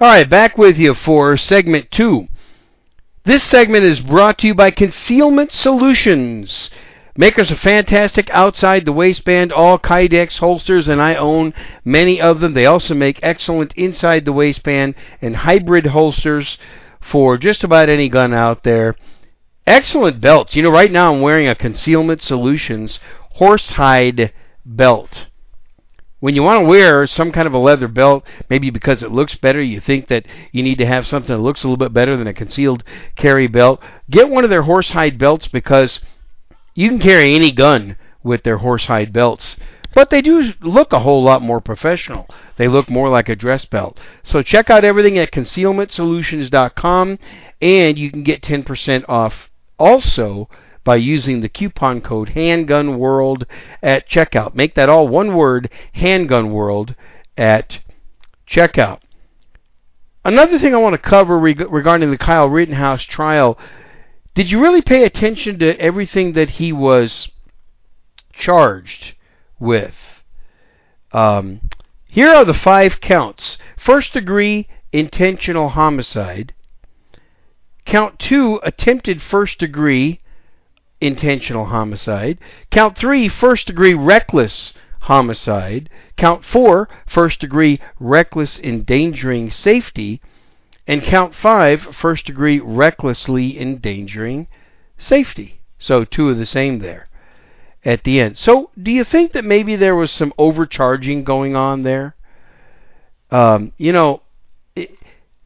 All 0.00 0.06
right, 0.06 0.30
back 0.30 0.56
with 0.56 0.78
you 0.78 0.94
for 0.94 1.36
segment 1.36 1.90
two. 1.90 2.28
This 3.24 3.42
segment 3.42 3.82
is 3.82 3.98
brought 3.98 4.38
to 4.38 4.46
you 4.46 4.54
by 4.54 4.70
Concealment 4.70 5.50
Solutions, 5.50 6.70
makers 7.16 7.50
of 7.50 7.58
fantastic 7.58 8.30
outside 8.30 8.84
the 8.84 8.92
waistband 8.92 9.50
all 9.50 9.76
Kydex 9.76 10.38
holsters, 10.38 10.88
and 10.88 11.02
I 11.02 11.16
own 11.16 11.52
many 11.84 12.20
of 12.20 12.38
them. 12.38 12.54
They 12.54 12.64
also 12.64 12.94
make 12.94 13.18
excellent 13.24 13.72
inside 13.74 14.24
the 14.24 14.32
waistband 14.32 14.94
and 15.20 15.34
hybrid 15.34 15.86
holsters 15.86 16.58
for 17.00 17.36
just 17.36 17.64
about 17.64 17.88
any 17.88 18.08
gun 18.08 18.32
out 18.32 18.62
there. 18.62 18.94
Excellent 19.66 20.20
belts. 20.20 20.54
You 20.54 20.62
know, 20.62 20.70
right 20.70 20.92
now 20.92 21.12
I'm 21.12 21.22
wearing 21.22 21.48
a 21.48 21.56
Concealment 21.56 22.22
Solutions 22.22 23.00
horsehide 23.40 24.30
belt 24.64 25.26
when 26.20 26.34
you 26.34 26.42
want 26.42 26.60
to 26.60 26.66
wear 26.66 27.06
some 27.06 27.30
kind 27.30 27.46
of 27.46 27.54
a 27.54 27.58
leather 27.58 27.88
belt, 27.88 28.24
maybe 28.50 28.70
because 28.70 29.02
it 29.02 29.12
looks 29.12 29.36
better, 29.36 29.62
you 29.62 29.80
think 29.80 30.08
that 30.08 30.26
you 30.52 30.62
need 30.62 30.78
to 30.78 30.86
have 30.86 31.06
something 31.06 31.36
that 31.36 31.42
looks 31.42 31.62
a 31.62 31.68
little 31.68 31.76
bit 31.76 31.92
better 31.92 32.16
than 32.16 32.26
a 32.26 32.34
concealed 32.34 32.82
carry 33.14 33.46
belt, 33.46 33.80
get 34.10 34.28
one 34.28 34.44
of 34.44 34.50
their 34.50 34.64
horsehide 34.64 35.18
belts 35.18 35.46
because 35.48 36.00
you 36.74 36.88
can 36.88 36.98
carry 36.98 37.34
any 37.34 37.52
gun 37.52 37.96
with 38.22 38.42
their 38.42 38.58
horsehide 38.58 39.12
belts. 39.12 39.56
But 39.94 40.10
they 40.10 40.20
do 40.20 40.52
look 40.60 40.92
a 40.92 41.00
whole 41.00 41.22
lot 41.22 41.40
more 41.40 41.60
professional. 41.60 42.28
They 42.56 42.68
look 42.68 42.90
more 42.90 43.08
like 43.08 43.28
a 43.28 43.36
dress 43.36 43.64
belt. 43.64 43.98
So 44.22 44.42
check 44.42 44.70
out 44.70 44.84
everything 44.84 45.18
at 45.18 45.32
concealmentsolutions.com 45.32 47.18
and 47.60 47.98
you 47.98 48.10
can 48.10 48.22
get 48.22 48.42
10% 48.42 49.04
off 49.08 49.50
also 49.78 50.48
by 50.88 50.96
using 50.96 51.42
the 51.42 51.50
coupon 51.50 52.00
code 52.00 52.30
Handgun 52.30 52.98
World 52.98 53.44
at 53.82 54.08
checkout. 54.08 54.54
Make 54.54 54.74
that 54.74 54.88
all 54.88 55.06
one 55.06 55.36
word, 55.36 55.68
Handgun 55.92 56.50
World 56.50 56.94
at 57.36 57.80
checkout. 58.48 59.00
Another 60.24 60.58
thing 60.58 60.74
I 60.74 60.78
want 60.78 60.94
to 60.94 61.10
cover 61.10 61.38
reg- 61.38 61.70
regarding 61.70 62.10
the 62.10 62.16
Kyle 62.16 62.48
Rittenhouse 62.48 63.02
trial. 63.02 63.58
Did 64.34 64.50
you 64.50 64.62
really 64.62 64.80
pay 64.80 65.04
attention 65.04 65.58
to 65.58 65.78
everything 65.78 66.32
that 66.32 66.52
he 66.52 66.72
was 66.72 67.28
charged 68.32 69.14
with? 69.60 70.22
Um, 71.12 71.68
here 72.06 72.30
are 72.30 72.46
the 72.46 72.54
five 72.54 73.02
counts 73.02 73.58
first 73.76 74.14
degree 74.14 74.66
intentional 74.90 75.68
homicide, 75.68 76.54
count 77.84 78.18
two 78.18 78.58
attempted 78.62 79.20
first 79.20 79.58
degree 79.58 80.20
intentional 81.00 81.66
homicide. 81.66 82.38
Count 82.70 82.96
three, 82.96 83.28
first 83.28 83.66
degree 83.66 83.94
reckless 83.94 84.72
homicide. 85.02 85.88
Count 86.16 86.44
four, 86.44 86.88
first 87.06 87.40
degree 87.40 87.80
reckless 87.98 88.58
endangering 88.58 89.50
safety. 89.50 90.20
And 90.86 91.02
count 91.02 91.34
five, 91.34 91.82
first 91.94 92.26
degree 92.26 92.60
recklessly 92.60 93.58
endangering 93.60 94.48
safety. 94.96 95.60
So 95.78 96.04
two 96.04 96.28
of 96.30 96.38
the 96.38 96.46
same 96.46 96.80
there 96.80 97.08
at 97.84 98.04
the 98.04 98.20
end. 98.20 98.36
So 98.38 98.70
do 98.80 98.90
you 98.90 99.04
think 99.04 99.32
that 99.32 99.44
maybe 99.44 99.76
there 99.76 99.94
was 99.94 100.10
some 100.10 100.32
overcharging 100.38 101.24
going 101.24 101.54
on 101.54 101.82
there? 101.82 102.16
Um, 103.30 103.72
you 103.76 103.92
know, 103.92 104.22
it, 104.74 104.90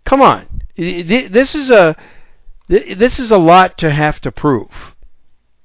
come 0.04 0.22
on. 0.22 0.62
This 0.76 1.54
is 1.54 1.70
a 1.70 1.96
this 2.68 3.18
is 3.18 3.30
a 3.30 3.36
lot 3.36 3.76
to 3.78 3.90
have 3.90 4.20
to 4.22 4.32
prove 4.32 4.91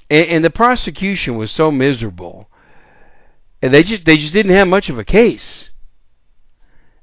and, 0.10 0.28
and 0.28 0.44
the 0.44 0.50
prosecution 0.50 1.38
was 1.38 1.52
so 1.52 1.72
miserable, 1.72 2.50
and 3.62 3.74
they 3.74 3.84
just 3.84 4.06
they 4.06 4.18
just 4.18 4.34
didn't 4.34 4.56
have 4.56 4.68
much 4.68 4.90
of 4.90 5.00
a 5.00 5.04
case, 5.04 5.72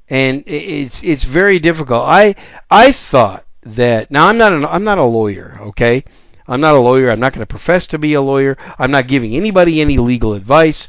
and 0.08 0.44
it's 0.46 1.02
it's 1.02 1.24
very 1.24 1.58
difficult. 1.58 2.04
I 2.06 2.34
I 2.70 2.92
thought 2.92 3.44
that 3.62 4.10
now 4.10 4.28
I'm 4.28 4.38
not 4.38 4.52
an, 4.52 4.64
I'm 4.64 4.84
not 4.84 4.98
a 4.98 5.04
lawyer, 5.04 5.58
okay. 5.60 6.04
I'm 6.46 6.60
not 6.60 6.74
a 6.74 6.80
lawyer. 6.80 7.10
I'm 7.10 7.20
not 7.20 7.32
going 7.32 7.40
to 7.40 7.46
profess 7.46 7.86
to 7.86 7.98
be 7.98 8.12
a 8.12 8.20
lawyer. 8.20 8.58
I'm 8.78 8.90
not 8.90 9.08
giving 9.08 9.34
anybody 9.34 9.80
any 9.80 9.96
legal 9.96 10.34
advice. 10.34 10.88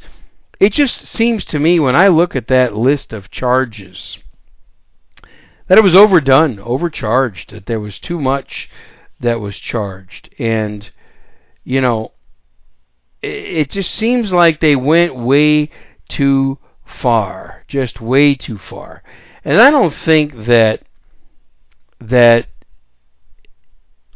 It 0.60 0.72
just 0.72 0.96
seems 1.06 1.46
to 1.46 1.58
me 1.58 1.80
when 1.80 1.96
I 1.96 2.08
look 2.08 2.36
at 2.36 2.48
that 2.48 2.76
list 2.76 3.12
of 3.14 3.30
charges 3.30 4.18
that 5.68 5.78
it 5.78 5.84
was 5.84 5.94
overdone, 5.94 6.60
overcharged, 6.60 7.50
that 7.50 7.66
there 7.66 7.80
was 7.80 7.98
too 7.98 8.20
much 8.20 8.70
that 9.18 9.40
was 9.40 9.56
charged. 9.56 10.32
And 10.38 10.90
you 11.66 11.80
know, 11.80 12.12
it 13.22 13.70
just 13.70 13.92
seems 13.92 14.32
like 14.32 14.60
they 14.60 14.76
went 14.76 15.16
way 15.16 15.68
too 16.08 16.58
far, 16.84 17.64
just 17.66 18.00
way 18.00 18.36
too 18.36 18.56
far. 18.56 19.02
And 19.44 19.60
I 19.60 19.72
don't 19.72 19.92
think 19.92 20.46
that 20.46 20.82
that 22.00 22.46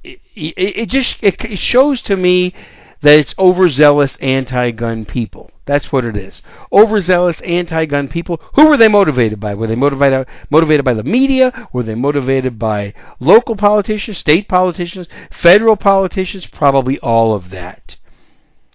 it, 0.04 0.20
it 0.36 0.88
just 0.88 1.16
it, 1.22 1.44
it 1.44 1.58
shows 1.58 2.02
to 2.02 2.16
me 2.16 2.54
that 3.02 3.18
it's 3.18 3.34
overzealous 3.36 4.16
anti-gun 4.18 5.04
people. 5.04 5.50
That's 5.70 5.92
what 5.92 6.04
it 6.04 6.16
is. 6.16 6.42
Overzealous 6.72 7.40
anti-gun 7.42 8.08
people. 8.08 8.40
Who 8.56 8.66
were 8.66 8.76
they 8.76 8.88
motivated 8.88 9.38
by? 9.38 9.54
Were 9.54 9.68
they 9.68 9.76
motivated 9.76 10.26
motivated 10.50 10.84
by 10.84 10.94
the 10.94 11.04
media? 11.04 11.68
Were 11.72 11.84
they 11.84 11.94
motivated 11.94 12.58
by 12.58 12.92
local 13.20 13.54
politicians, 13.54 14.18
state 14.18 14.48
politicians, 14.48 15.06
federal 15.30 15.76
politicians? 15.76 16.44
Probably 16.46 16.98
all 16.98 17.36
of 17.36 17.50
that. 17.50 17.98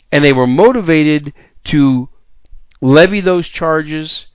And 0.10 0.24
they 0.24 0.32
were 0.32 0.48
motivated 0.48 1.34
to 1.66 2.08
levy 2.80 3.20
those 3.20 3.50
charges 3.50 4.28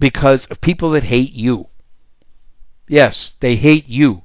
because 0.00 0.46
of 0.46 0.60
people 0.60 0.90
that 0.90 1.04
hate 1.04 1.34
you. 1.34 1.68
Yes, 2.88 3.34
they 3.38 3.54
hate 3.54 3.86
you. 3.86 4.24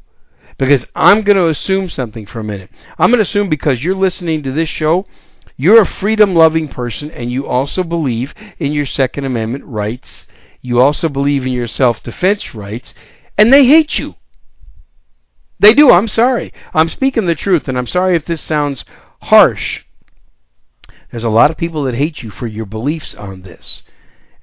Because 0.57 0.87
I'm 0.95 1.21
going 1.21 1.37
to 1.37 1.47
assume 1.47 1.91
something 1.91 2.25
for 2.25 2.39
a 2.39 2.43
minute. 2.43 2.71
I'm 2.97 3.11
going 3.11 3.19
to 3.19 3.29
assume 3.29 3.49
because 3.49 3.83
you're 3.83 3.93
listening 3.93 4.41
to 4.41 4.51
this 4.51 4.69
show, 4.69 5.05
you're 5.61 5.79
a 5.79 5.85
freedom 5.85 6.33
loving 6.33 6.69
person 6.69 7.11
and 7.11 7.31
you 7.31 7.45
also 7.45 7.83
believe 7.83 8.33
in 8.57 8.71
your 8.71 8.87
Second 8.87 9.25
Amendment 9.25 9.63
rights. 9.63 10.25
You 10.59 10.79
also 10.79 11.07
believe 11.07 11.45
in 11.45 11.51
your 11.51 11.67
self 11.67 12.01
defense 12.01 12.55
rights, 12.55 12.95
and 13.37 13.53
they 13.53 13.67
hate 13.67 13.99
you. 13.99 14.15
They 15.59 15.75
do. 15.75 15.91
I'm 15.91 16.07
sorry. 16.07 16.51
I'm 16.73 16.87
speaking 16.87 17.27
the 17.27 17.35
truth, 17.35 17.67
and 17.67 17.77
I'm 17.77 17.85
sorry 17.85 18.15
if 18.15 18.25
this 18.25 18.41
sounds 18.41 18.85
harsh. 19.21 19.83
There's 21.11 21.23
a 21.23 21.29
lot 21.29 21.51
of 21.51 21.57
people 21.57 21.83
that 21.83 21.93
hate 21.93 22.23
you 22.23 22.31
for 22.31 22.47
your 22.47 22.65
beliefs 22.65 23.13
on 23.13 23.43
this. 23.43 23.83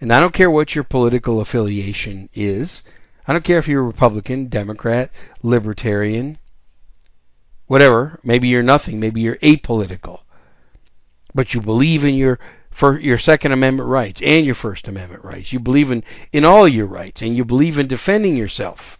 And 0.01 0.13
I 0.13 0.21
don't 0.21 0.33
care 0.33 0.53
what 0.53 0.77
your 0.77 0.85
political 0.85 1.41
affiliation 1.41 2.29
is. 2.33 2.85
I 3.27 3.33
don't 3.33 3.45
care 3.45 3.59
if 3.59 3.67
you're 3.67 3.83
a 3.83 3.87
Republican, 3.89 4.47
Democrat, 4.47 5.11
Libertarian, 5.43 6.39
whatever. 7.67 8.21
Maybe 8.23 8.47
you're 8.47 8.63
nothing. 8.63 9.01
Maybe 9.01 9.21
you're 9.21 9.39
apolitical. 9.39 10.21
But 11.35 11.55
you 11.55 11.61
believe 11.61 12.05
in 12.05 12.15
your 12.15 12.39
for 12.71 13.01
your 13.01 13.19
Second 13.19 13.51
Amendment 13.51 13.89
rights 13.89 14.21
and 14.25 14.47
your 14.47 14.55
First 14.55 14.87
Amendment 14.87 15.25
rights. 15.25 15.53
You 15.53 15.59
believe 15.59 15.91
in, 15.91 16.05
in 16.33 16.45
all 16.45 16.69
your 16.69 16.87
rights 16.87 17.23
and 17.23 17.37
you 17.37 17.45
believe 17.45 17.77
in 17.77 17.89
defending 17.89 18.37
yourself. 18.37 18.99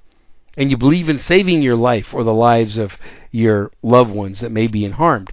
And 0.57 0.69
you 0.69 0.77
believe 0.77 1.09
in 1.09 1.21
saving 1.21 1.63
your 1.63 1.77
life 1.77 2.13
or 2.13 2.25
the 2.25 2.35
lives 2.35 2.77
of 2.77 2.99
your 3.31 3.71
loved 3.81 4.11
ones 4.11 4.41
that 4.41 4.51
may 4.51 4.67
be 4.67 4.89
harmed. 4.89 5.33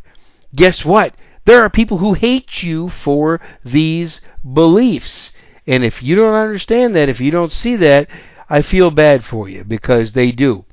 Guess 0.55 0.86
what? 0.86 1.15
There 1.45 1.63
are 1.63 1.69
people 1.71 1.97
who 1.97 2.13
hate 2.13 2.62
you 2.62 2.89
for 2.89 3.41
these 3.63 4.21
beliefs. 4.53 5.31
And 5.65 5.84
if 5.84 6.03
you 6.03 6.15
don't 6.15 6.36
understand 6.36 6.95
that, 6.95 7.10
if 7.10 7.19
you 7.19 7.31
don't 7.31 7.51
see 7.51 7.75
that, 7.77 8.08
I 8.47 8.62
feel 8.62 8.91
bad 8.91 9.25
for 9.25 9.49
you 9.49 9.63
because 9.63 10.12
they 10.12 10.31
do. 10.31 10.65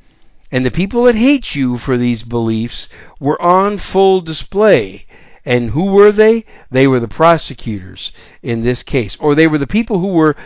And 0.51 0.67
the 0.67 0.71
people 0.71 1.05
that 1.05 1.15
hate 1.15 1.55
you 1.55 1.79
for 1.79 1.97
these 1.97 2.23
beliefs 2.23 2.89
were 3.19 3.41
on 3.41 3.79
full 3.79 4.21
display. 4.21 5.07
And 5.45 5.71
who 5.71 5.87
were 5.87 6.13
they? 6.13 6.45
They 6.71 6.87
were 6.87 7.01
the 7.01 7.09
prosecutors 7.09 8.13
in 8.43 8.63
this 8.63 8.83
case. 8.83 9.17
Or 9.19 9.35
they 9.35 9.47
were 9.47 9.59
the 9.59 9.67
people 9.67 9.99
who 9.99 10.09
were 10.09 10.37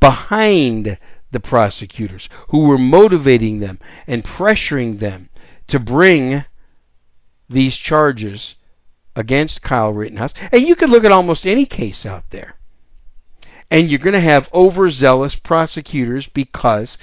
behind 0.00 0.98
the 1.30 1.40
prosecutors, 1.40 2.28
who 2.48 2.66
were 2.66 2.78
motivating 2.78 3.60
them 3.60 3.78
and 4.06 4.24
pressuring 4.24 4.98
them 4.98 5.28
to 5.68 5.78
bring 5.78 6.44
these 7.48 7.76
charges 7.76 8.54
against 9.16 9.62
Kyle 9.62 9.92
Rittenhouse. 9.92 10.34
And 10.50 10.66
you 10.66 10.74
could 10.76 10.90
look 10.90 11.04
at 11.04 11.12
almost 11.12 11.46
any 11.46 11.66
case 11.66 12.04
out 12.04 12.24
there 12.30 12.56
and 13.70 13.90
you're 13.90 13.98
going 13.98 14.14
to 14.14 14.20
have 14.20 14.48
overzealous 14.52 15.34
prosecutors 15.34 16.28
because 16.28 16.98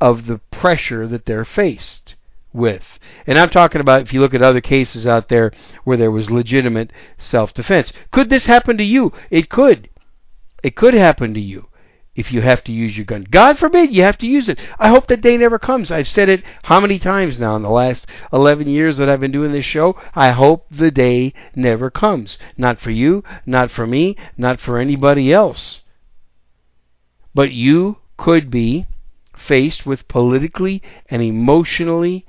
of 0.00 0.26
the 0.26 0.38
pressure 0.50 1.06
that 1.06 1.26
they're 1.26 1.44
faced 1.44 2.16
with. 2.56 2.98
And 3.26 3.38
I'm 3.38 3.50
talking 3.50 3.80
about 3.80 4.02
if 4.02 4.12
you 4.12 4.20
look 4.20 4.34
at 4.34 4.42
other 4.42 4.60
cases 4.60 5.06
out 5.06 5.28
there 5.28 5.52
where 5.84 5.96
there 5.96 6.10
was 6.10 6.30
legitimate 6.30 6.92
self 7.18 7.54
defense. 7.54 7.92
Could 8.10 8.30
this 8.30 8.46
happen 8.46 8.76
to 8.78 8.84
you? 8.84 9.12
It 9.30 9.48
could. 9.48 9.88
It 10.62 10.74
could 10.74 10.94
happen 10.94 11.34
to 11.34 11.40
you 11.40 11.68
if 12.16 12.32
you 12.32 12.40
have 12.40 12.64
to 12.64 12.72
use 12.72 12.96
your 12.96 13.04
gun. 13.04 13.26
God 13.30 13.58
forbid 13.58 13.94
you 13.94 14.02
have 14.02 14.18
to 14.18 14.26
use 14.26 14.48
it. 14.48 14.58
I 14.78 14.88
hope 14.88 15.06
that 15.06 15.20
day 15.20 15.36
never 15.36 15.58
comes. 15.58 15.92
I've 15.92 16.08
said 16.08 16.28
it 16.28 16.42
how 16.64 16.80
many 16.80 16.98
times 16.98 17.38
now 17.38 17.54
in 17.56 17.62
the 17.62 17.68
last 17.68 18.06
11 18.32 18.66
years 18.66 18.96
that 18.96 19.08
I've 19.08 19.20
been 19.20 19.32
doing 19.32 19.52
this 19.52 19.66
show? 19.66 19.96
I 20.14 20.30
hope 20.30 20.66
the 20.70 20.90
day 20.90 21.34
never 21.54 21.90
comes. 21.90 22.38
Not 22.56 22.80
for 22.80 22.90
you, 22.90 23.22
not 23.44 23.70
for 23.70 23.86
me, 23.86 24.16
not 24.36 24.58
for 24.58 24.78
anybody 24.78 25.32
else. 25.32 25.82
But 27.34 27.52
you 27.52 27.98
could 28.16 28.50
be 28.50 28.86
faced 29.36 29.84
with 29.84 30.08
politically 30.08 30.82
and 31.10 31.22
emotionally 31.22 32.24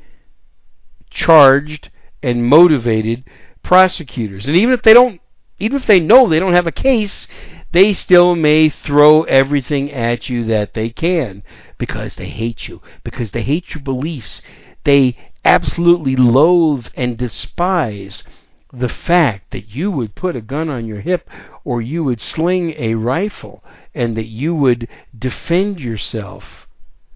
charged 1.18 1.90
and 2.22 2.46
motivated 2.46 3.24
prosecutors. 3.64 4.48
And 4.48 4.56
even 4.56 4.74
if 4.74 4.84
they 4.84 4.94
don't 4.94 5.20
even 5.60 5.78
if 5.78 5.88
they 5.88 6.00
know 6.00 6.30
they 6.30 6.40
don't 6.40 6.54
have 6.54 6.68
a 6.68 6.72
case, 6.72 7.28
they 7.72 7.94
still 7.94 8.36
may 8.36 8.70
throw 8.70 9.24
everything 9.24 9.92
at 9.92 10.30
you 10.30 10.46
that 10.46 10.76
they 10.76 10.90
can 10.90 11.42
because 11.80 12.16
they 12.16 12.30
hate 12.30 12.68
you, 12.68 12.82
because 13.04 13.32
they 13.32 13.42
hate 13.42 13.74
your 13.74 13.82
beliefs. 13.82 14.42
They 14.84 15.18
absolutely 15.44 16.16
loathe 16.16 16.86
and 16.96 17.18
despise 17.18 18.24
the 18.72 18.90
fact 18.90 19.50
that 19.52 19.70
you 19.70 19.90
would 19.90 20.14
put 20.14 20.36
a 20.36 20.42
gun 20.42 20.70
on 20.70 20.86
your 20.86 21.02
hip 21.02 21.28
or 21.64 21.82
you 21.82 22.04
would 22.04 22.22
sling 22.22 22.76
a 22.78 22.94
rifle 22.94 23.64
and 23.96 24.16
that 24.16 24.28
you 24.28 24.54
would 24.54 24.88
defend 25.18 25.80
yourself 25.80 26.68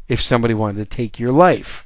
if 0.08 0.20
somebody 0.20 0.56
wanted 0.56 0.90
to 0.90 0.96
take 0.96 1.20
your 1.20 1.32
life. 1.32 1.86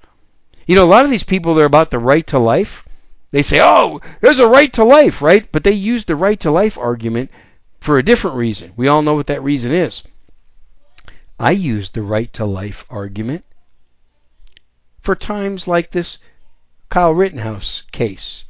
You 0.66 0.76
know, 0.76 0.86
a 0.86 0.88
lot 0.88 1.06
of 1.06 1.12
these 1.12 1.24
people, 1.24 1.56
they're 1.56 1.66
about 1.66 1.92
the 1.92 2.00
right 2.00 2.26
to 2.28 2.40
life. 2.40 2.84
They 3.32 3.42
say, 3.42 3.60
oh, 3.62 4.00
there's 4.22 4.40
a 4.40 4.48
right 4.48 4.72
to 4.74 4.84
life, 4.84 5.22
right? 5.22 5.52
But 5.52 5.64
they 5.64 5.74
use 5.74 6.06
the 6.06 6.16
right 6.16 6.40
to 6.40 6.52
life 6.52 6.78
argument 6.78 7.30
for 7.82 7.98
a 7.98 8.04
different 8.04 8.38
reason. 8.38 8.74
We 8.76 8.88
all 8.88 9.02
know 9.02 9.14
what 9.14 9.28
that 9.28 9.44
reason 9.44 9.72
is. 9.72 10.04
I 11.40 11.52
use 11.52 11.90
the 11.90 12.02
right 12.02 12.32
to 12.34 12.46
life 12.46 12.86
argument 12.90 13.44
for 15.04 15.16
times 15.16 15.68
like 15.68 15.92
this 15.92 16.18
Kyle 16.90 17.14
Rittenhouse 17.14 17.84
case. 17.92 18.46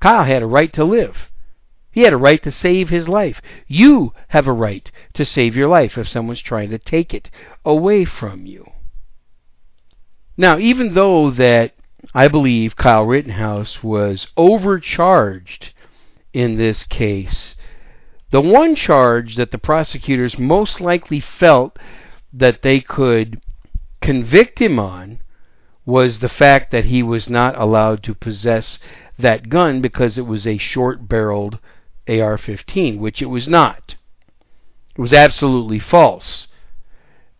Kyle 0.00 0.24
had 0.24 0.42
a 0.42 0.46
right 0.46 0.72
to 0.72 0.84
live. 0.84 1.30
He 1.90 2.02
had 2.02 2.12
a 2.12 2.18
right 2.18 2.42
to 2.42 2.50
save 2.50 2.88
his 2.88 3.08
life. 3.08 3.42
You 3.66 4.14
have 4.28 4.46
a 4.46 4.52
right 4.52 4.90
to 5.12 5.24
save 5.24 5.54
your 5.54 5.68
life 5.68 5.98
if 5.98 6.08
someone's 6.08 6.40
trying 6.40 6.70
to 6.70 6.78
take 6.78 7.12
it 7.12 7.30
away 7.64 8.04
from 8.04 8.46
you. 8.46 8.70
Now, 10.36 10.58
even 10.58 10.94
though 10.94 11.30
that 11.30 11.74
I 12.14 12.28
believe 12.28 12.76
Kyle 12.76 13.04
Rittenhouse 13.04 13.82
was 13.82 14.26
overcharged 14.36 15.72
in 16.32 16.56
this 16.56 16.84
case, 16.84 17.54
the 18.30 18.40
one 18.40 18.74
charge 18.74 19.36
that 19.36 19.50
the 19.50 19.58
prosecutors 19.58 20.38
most 20.38 20.80
likely 20.80 21.20
felt 21.20 21.78
that 22.32 22.62
they 22.62 22.80
could 22.80 23.40
convict 24.00 24.58
him 24.58 24.78
on 24.78 25.20
was 25.84 26.18
the 26.18 26.28
fact 26.28 26.70
that 26.70 26.86
he 26.86 27.02
was 27.02 27.28
not 27.28 27.58
allowed 27.60 28.02
to 28.02 28.14
possess 28.14 28.78
that 29.18 29.48
gun 29.48 29.80
because 29.80 30.16
it 30.16 30.26
was 30.26 30.46
a 30.46 30.56
short 30.56 31.08
barreled 31.08 31.58
AR 32.08 32.38
15, 32.38 32.98
which 32.98 33.20
it 33.20 33.26
was 33.26 33.46
not. 33.46 33.96
It 34.96 35.00
was 35.00 35.12
absolutely 35.12 35.78
false. 35.78 36.48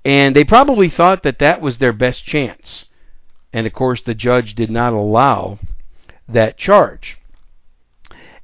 And 0.05 0.35
they 0.35 0.45
probably 0.45 0.89
thought 0.89 1.23
that 1.23 1.39
that 1.39 1.61
was 1.61 1.79
their 1.79 1.93
best 1.93 2.25
chance. 2.25 2.87
And 3.53 3.67
of 3.67 3.73
course, 3.73 4.01
the 4.01 4.15
judge 4.15 4.55
did 4.55 4.71
not 4.71 4.93
allow 4.93 5.59
that 6.29 6.57
charge 6.57 7.19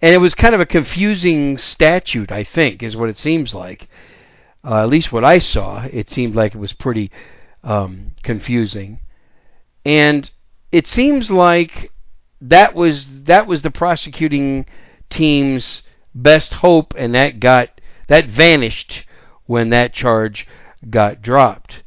and 0.01 0.15
it 0.15 0.19
was 0.19 0.35
kind 0.35 0.55
of 0.55 0.61
a 0.61 0.67
confusing 0.67 1.59
statute, 1.59 2.31
I 2.31 2.45
think, 2.45 2.83
is 2.83 2.97
what 2.97 3.09
it 3.09 3.19
seems 3.19 3.55
like. 3.55 3.89
Uh, 4.65 4.83
at 4.83 4.89
least 4.89 5.13
what 5.13 5.25
I 5.25 5.39
saw, 5.39 5.87
it 5.93 6.11
seemed 6.11 6.35
like 6.35 6.55
it 6.55 6.59
was 6.59 6.73
pretty 6.73 7.11
um, 7.65 8.13
confusing, 8.23 9.01
and 9.85 10.31
it 10.71 10.87
seems 10.87 11.31
like 11.31 11.91
that 12.41 12.75
was 12.75 13.07
that 13.25 13.47
was 13.47 13.63
the 13.63 13.71
prosecuting 13.71 14.67
team's 15.11 15.83
best 16.15 16.55
hope, 16.55 16.95
and 16.97 17.15
that 17.15 17.41
got 17.41 17.81
that 18.09 18.27
vanished 18.27 19.05
when 19.47 19.71
that 19.71 19.93
charge 19.93 20.47
got 20.89 21.23
dropped. 21.23 21.83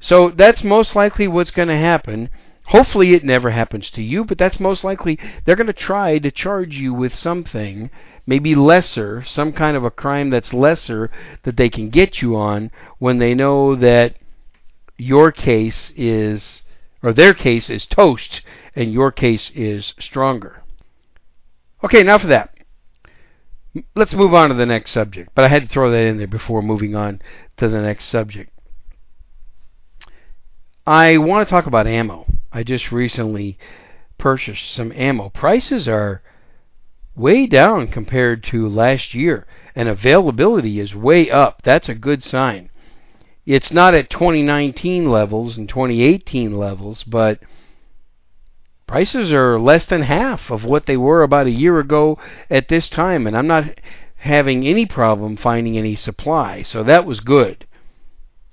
So 0.00 0.30
that's 0.30 0.62
most 0.62 0.94
likely 0.94 1.26
what's 1.26 1.50
going 1.50 1.68
to 1.68 1.76
happen. 1.76 2.30
Hopefully, 2.66 3.14
it 3.14 3.24
never 3.24 3.50
happens 3.50 3.90
to 3.90 4.02
you, 4.02 4.24
but 4.24 4.38
that's 4.38 4.58
most 4.58 4.82
likely 4.82 5.18
they're 5.44 5.56
going 5.56 5.66
to 5.68 5.72
try 5.72 6.18
to 6.18 6.30
charge 6.30 6.76
you 6.76 6.92
with 6.92 7.14
something, 7.14 7.90
maybe 8.26 8.54
lesser, 8.54 9.22
some 9.22 9.52
kind 9.52 9.76
of 9.76 9.84
a 9.84 9.90
crime 9.90 10.30
that's 10.30 10.52
lesser 10.52 11.10
that 11.44 11.56
they 11.56 11.68
can 11.68 11.90
get 11.90 12.20
you 12.20 12.36
on 12.36 12.70
when 12.98 13.18
they 13.18 13.34
know 13.34 13.76
that 13.76 14.16
your 14.98 15.30
case 15.30 15.92
is, 15.96 16.62
or 17.02 17.12
their 17.12 17.34
case 17.34 17.70
is 17.70 17.86
toast 17.86 18.42
and 18.74 18.92
your 18.92 19.12
case 19.12 19.50
is 19.54 19.94
stronger. 19.98 20.62
Okay, 21.84 22.00
enough 22.00 22.24
of 22.24 22.30
that. 22.30 22.55
Let's 23.94 24.14
move 24.14 24.34
on 24.34 24.48
to 24.50 24.54
the 24.54 24.66
next 24.66 24.92
subject, 24.92 25.30
but 25.34 25.44
I 25.44 25.48
had 25.48 25.62
to 25.62 25.68
throw 25.68 25.90
that 25.90 26.06
in 26.06 26.18
there 26.18 26.26
before 26.26 26.62
moving 26.62 26.94
on 26.94 27.20
to 27.56 27.68
the 27.68 27.80
next 27.80 28.06
subject. 28.06 28.52
I 30.86 31.18
want 31.18 31.46
to 31.46 31.50
talk 31.50 31.66
about 31.66 31.86
ammo. 31.86 32.26
I 32.52 32.62
just 32.62 32.92
recently 32.92 33.58
purchased 34.18 34.72
some 34.72 34.92
ammo. 34.92 35.30
Prices 35.30 35.88
are 35.88 36.22
way 37.16 37.46
down 37.46 37.88
compared 37.88 38.44
to 38.44 38.68
last 38.68 39.14
year, 39.14 39.46
and 39.74 39.88
availability 39.88 40.78
is 40.78 40.94
way 40.94 41.30
up. 41.30 41.62
That's 41.62 41.88
a 41.88 41.94
good 41.94 42.22
sign. 42.22 42.70
It's 43.46 43.72
not 43.72 43.94
at 43.94 44.10
2019 44.10 45.10
levels 45.10 45.56
and 45.56 45.68
2018 45.68 46.56
levels, 46.56 47.04
but 47.04 47.40
prices 48.86 49.32
are 49.32 49.58
less 49.58 49.84
than 49.84 50.02
half 50.02 50.50
of 50.50 50.64
what 50.64 50.86
they 50.86 50.96
were 50.96 51.22
about 51.22 51.46
a 51.46 51.50
year 51.50 51.78
ago 51.78 52.18
at 52.50 52.68
this 52.68 52.88
time, 52.88 53.26
and 53.26 53.36
I'm 53.36 53.46
not 53.46 53.78
having 54.16 54.66
any 54.66 54.86
problem 54.86 55.36
finding 55.36 55.76
any 55.76 55.94
supply, 55.94 56.62
so 56.62 56.82
that 56.82 57.06
was 57.06 57.20
good. 57.20 57.66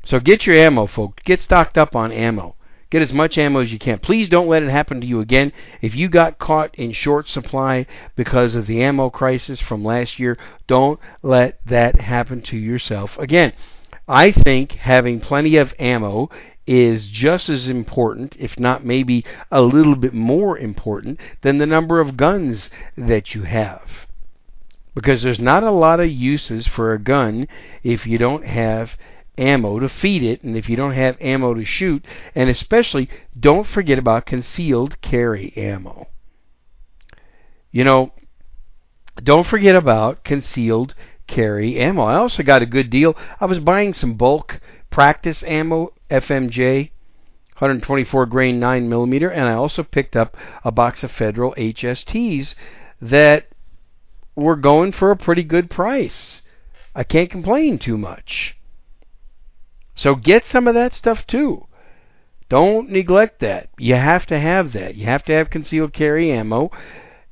So 0.03 0.19
get 0.19 0.45
your 0.45 0.55
ammo, 0.55 0.87
folks. 0.87 1.23
Get 1.23 1.39
stocked 1.39 1.77
up 1.77 1.95
on 1.95 2.11
ammo. 2.11 2.55
Get 2.89 3.01
as 3.01 3.13
much 3.13 3.39
ammo 3.39 3.61
as 3.61 3.73
you 3.73 3.79
can. 3.79 3.97
Please 3.97 4.29
don't 4.29 4.47
let 4.47 4.61
it 4.61 4.69
happen 4.69 5.01
to 5.01 5.07
you 5.07 5.19
again. 5.19 5.51
If 5.81 5.95
you 5.95 6.09
got 6.09 6.37
caught 6.37 6.75
in 6.75 6.91
short 6.91 7.27
supply 7.27 7.87
because 8.15 8.53
of 8.53 8.67
the 8.67 8.83
ammo 8.83 9.09
crisis 9.09 9.59
from 9.59 9.83
last 9.83 10.19
year, 10.19 10.37
don't 10.67 10.99
let 11.23 11.59
that 11.65 12.01
happen 12.01 12.43
to 12.43 12.57
yourself 12.57 13.17
again. 13.17 13.53
I 14.07 14.31
think 14.31 14.73
having 14.73 15.21
plenty 15.21 15.55
of 15.55 15.73
ammo 15.79 16.29
is 16.65 17.07
just 17.07 17.49
as 17.49 17.67
important, 17.67 18.35
if 18.39 18.59
not 18.59 18.85
maybe 18.85 19.25
a 19.51 19.61
little 19.61 19.95
bit 19.95 20.13
more 20.13 20.57
important, 20.57 21.19
than 21.41 21.57
the 21.57 21.65
number 21.65 21.99
of 21.99 22.17
guns 22.17 22.69
that 22.97 23.35
you 23.35 23.43
have. 23.43 24.07
Because 24.95 25.23
there's 25.23 25.39
not 25.39 25.63
a 25.63 25.71
lot 25.71 25.99
of 25.99 26.09
uses 26.09 26.67
for 26.67 26.93
a 26.93 26.99
gun 26.99 27.47
if 27.83 28.05
you 28.05 28.17
don't 28.17 28.45
have 28.45 28.91
ammo 29.37 29.79
to 29.79 29.89
feed 29.89 30.23
it, 30.23 30.43
and 30.43 30.55
if 30.55 30.69
you 30.69 30.75
don't 30.75 30.93
have 30.93 31.17
ammo 31.19 31.53
to 31.53 31.65
shoot, 31.65 32.05
and 32.35 32.49
especially 32.49 33.09
don't 33.37 33.67
forget 33.67 33.97
about 33.97 34.25
concealed 34.25 35.01
carry 35.01 35.51
ammo. 35.57 36.07
You 37.71 37.83
know, 37.83 38.13
don't 39.21 39.47
forget 39.47 39.75
about 39.75 40.23
concealed 40.23 40.93
carry 41.27 41.79
ammo. 41.79 42.03
I 42.03 42.15
also 42.15 42.43
got 42.43 42.61
a 42.61 42.67
good 42.67 42.89
deal. 42.89 43.17
I 43.39 43.45
was 43.45 43.59
buying 43.59 43.93
some 43.93 44.13
bulk 44.13 44.59
practice 44.91 45.43
ammo, 45.43 45.91
FMJ, 46.13 46.91
124 47.57 48.25
grain 48.27 48.59
9 48.59 48.87
millimeter, 48.87 49.29
and 49.29 49.47
I 49.47 49.53
also 49.53 49.83
picked 49.83 50.15
up 50.15 50.37
a 50.63 50.71
box 50.71 51.03
of 51.03 51.11
Federal 51.11 51.55
HSTs 51.55 52.55
that 53.01 53.47
were 54.35 54.55
going 54.55 54.91
for 54.91 55.11
a 55.11 55.17
pretty 55.17 55.43
good 55.43 55.69
price. 55.69 56.43
I 56.95 57.03
can't 57.03 57.31
complain 57.31 57.79
too 57.79 57.97
much. 57.97 58.55
So 59.95 60.15
get 60.15 60.45
some 60.45 60.67
of 60.67 60.75
that 60.75 60.93
stuff 60.93 61.25
too. 61.25 61.65
Don't 62.49 62.89
neglect 62.89 63.39
that. 63.39 63.69
You 63.79 63.95
have 63.95 64.27
to 64.27 64.39
have 64.39 64.73
that. 64.73 64.95
You 64.95 65.05
have 65.05 65.23
to 65.25 65.33
have 65.33 65.49
concealed 65.49 65.93
carry 65.93 66.31
ammo 66.31 66.71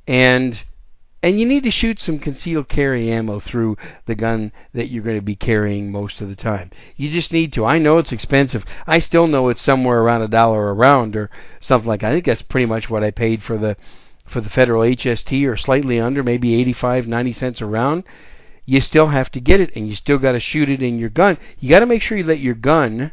and 0.06 0.64
and 1.22 1.38
you 1.38 1.46
need 1.46 1.62
to 1.64 1.70
shoot 1.70 1.98
some 1.98 2.18
concealed 2.18 2.68
carry 2.68 3.10
ammo 3.10 3.38
through 3.38 3.76
the 4.06 4.14
gun 4.14 4.52
that 4.74 4.88
you're 4.88 5.04
going 5.04 5.18
to 5.18 5.22
be 5.22 5.36
carrying 5.36 5.92
most 5.92 6.20
of 6.20 6.28
the 6.28 6.34
time. 6.34 6.70
You 6.96 7.10
just 7.10 7.32
need 7.32 7.52
to. 7.52 7.64
I 7.64 7.78
know 7.78 7.98
it's 7.98 8.12
expensive. 8.12 8.64
I 8.86 8.98
still 8.98 9.26
know 9.26 9.48
it's 9.48 9.62
somewhere 9.62 10.00
around 10.00 10.22
a 10.22 10.28
dollar 10.28 10.68
a 10.68 10.72
round 10.72 11.16
or 11.16 11.30
something 11.60 11.88
like 11.88 12.00
that. 12.00 12.10
I 12.10 12.14
think 12.14 12.26
that's 12.26 12.42
pretty 12.42 12.66
much 12.66 12.90
what 12.90 13.04
I 13.04 13.10
paid 13.10 13.42
for 13.42 13.56
the 13.56 13.76
for 14.26 14.40
the 14.40 14.50
federal 14.50 14.82
HST 14.82 15.46
or 15.46 15.56
slightly 15.56 16.00
under, 16.00 16.22
maybe 16.22 16.54
85, 16.54 17.06
90 17.06 17.32
cents 17.32 17.60
a 17.60 17.66
round 17.66 18.04
you 18.64 18.80
still 18.80 19.08
have 19.08 19.30
to 19.32 19.40
get 19.40 19.60
it 19.60 19.70
and 19.74 19.88
you 19.88 19.96
still 19.96 20.18
got 20.18 20.32
to 20.32 20.40
shoot 20.40 20.68
it 20.68 20.82
in 20.82 20.98
your 20.98 21.08
gun. 21.08 21.36
You 21.58 21.68
got 21.68 21.80
to 21.80 21.86
make 21.86 22.02
sure 22.02 22.22
that 22.22 22.38
your 22.38 22.54
gun 22.54 23.12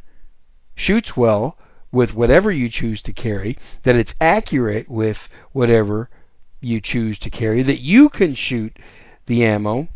shoots 0.75 1.17
well 1.17 1.57
with 1.91 2.13
whatever 2.13 2.51
you 2.51 2.69
choose 2.69 3.01
to 3.01 3.13
carry, 3.13 3.57
that 3.83 3.95
it's 3.95 4.13
accurate 4.21 4.89
with 4.89 5.27
whatever 5.51 6.09
you 6.61 6.81
choose 6.81 7.19
to 7.19 7.29
carry, 7.29 7.63
that 7.63 7.79
you 7.79 8.09
can 8.09 8.35
shoot 8.35 8.77
the 9.25 9.45
ammo. 9.45 9.87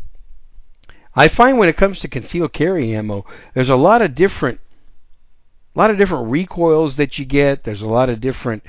I 1.14 1.28
find 1.28 1.58
when 1.58 1.68
it 1.68 1.76
comes 1.76 2.00
to 2.00 2.08
concealed 2.08 2.52
carry 2.52 2.94
ammo, 2.94 3.24
there's 3.54 3.68
a 3.68 3.76
lot 3.76 4.02
of 4.02 4.14
different 4.14 4.60
a 5.74 5.78
lot 5.78 5.90
of 5.90 5.98
different 5.98 6.30
recoils 6.30 6.96
that 6.96 7.18
you 7.18 7.24
get. 7.24 7.64
There's 7.64 7.82
a 7.82 7.88
lot 7.88 8.08
of 8.08 8.20
different 8.20 8.62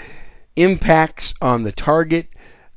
impacts 0.55 1.35
on 1.39 1.63
the 1.63 1.71
target 1.71 2.27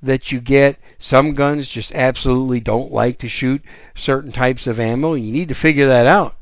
that 0.02 0.30
you 0.30 0.40
get. 0.40 0.78
Some 0.98 1.34
guns 1.34 1.68
just 1.68 1.92
absolutely 1.92 2.60
don't 2.60 2.92
like 2.92 3.18
to 3.20 3.28
shoot 3.28 3.62
certain 3.94 4.32
types 4.32 4.66
of 4.66 4.78
ammo. 4.78 5.14
and 5.14 5.24
You 5.24 5.32
need 5.32 5.48
to 5.48 5.54
figure 5.54 5.88
that 5.88 6.06
out. 6.06 6.36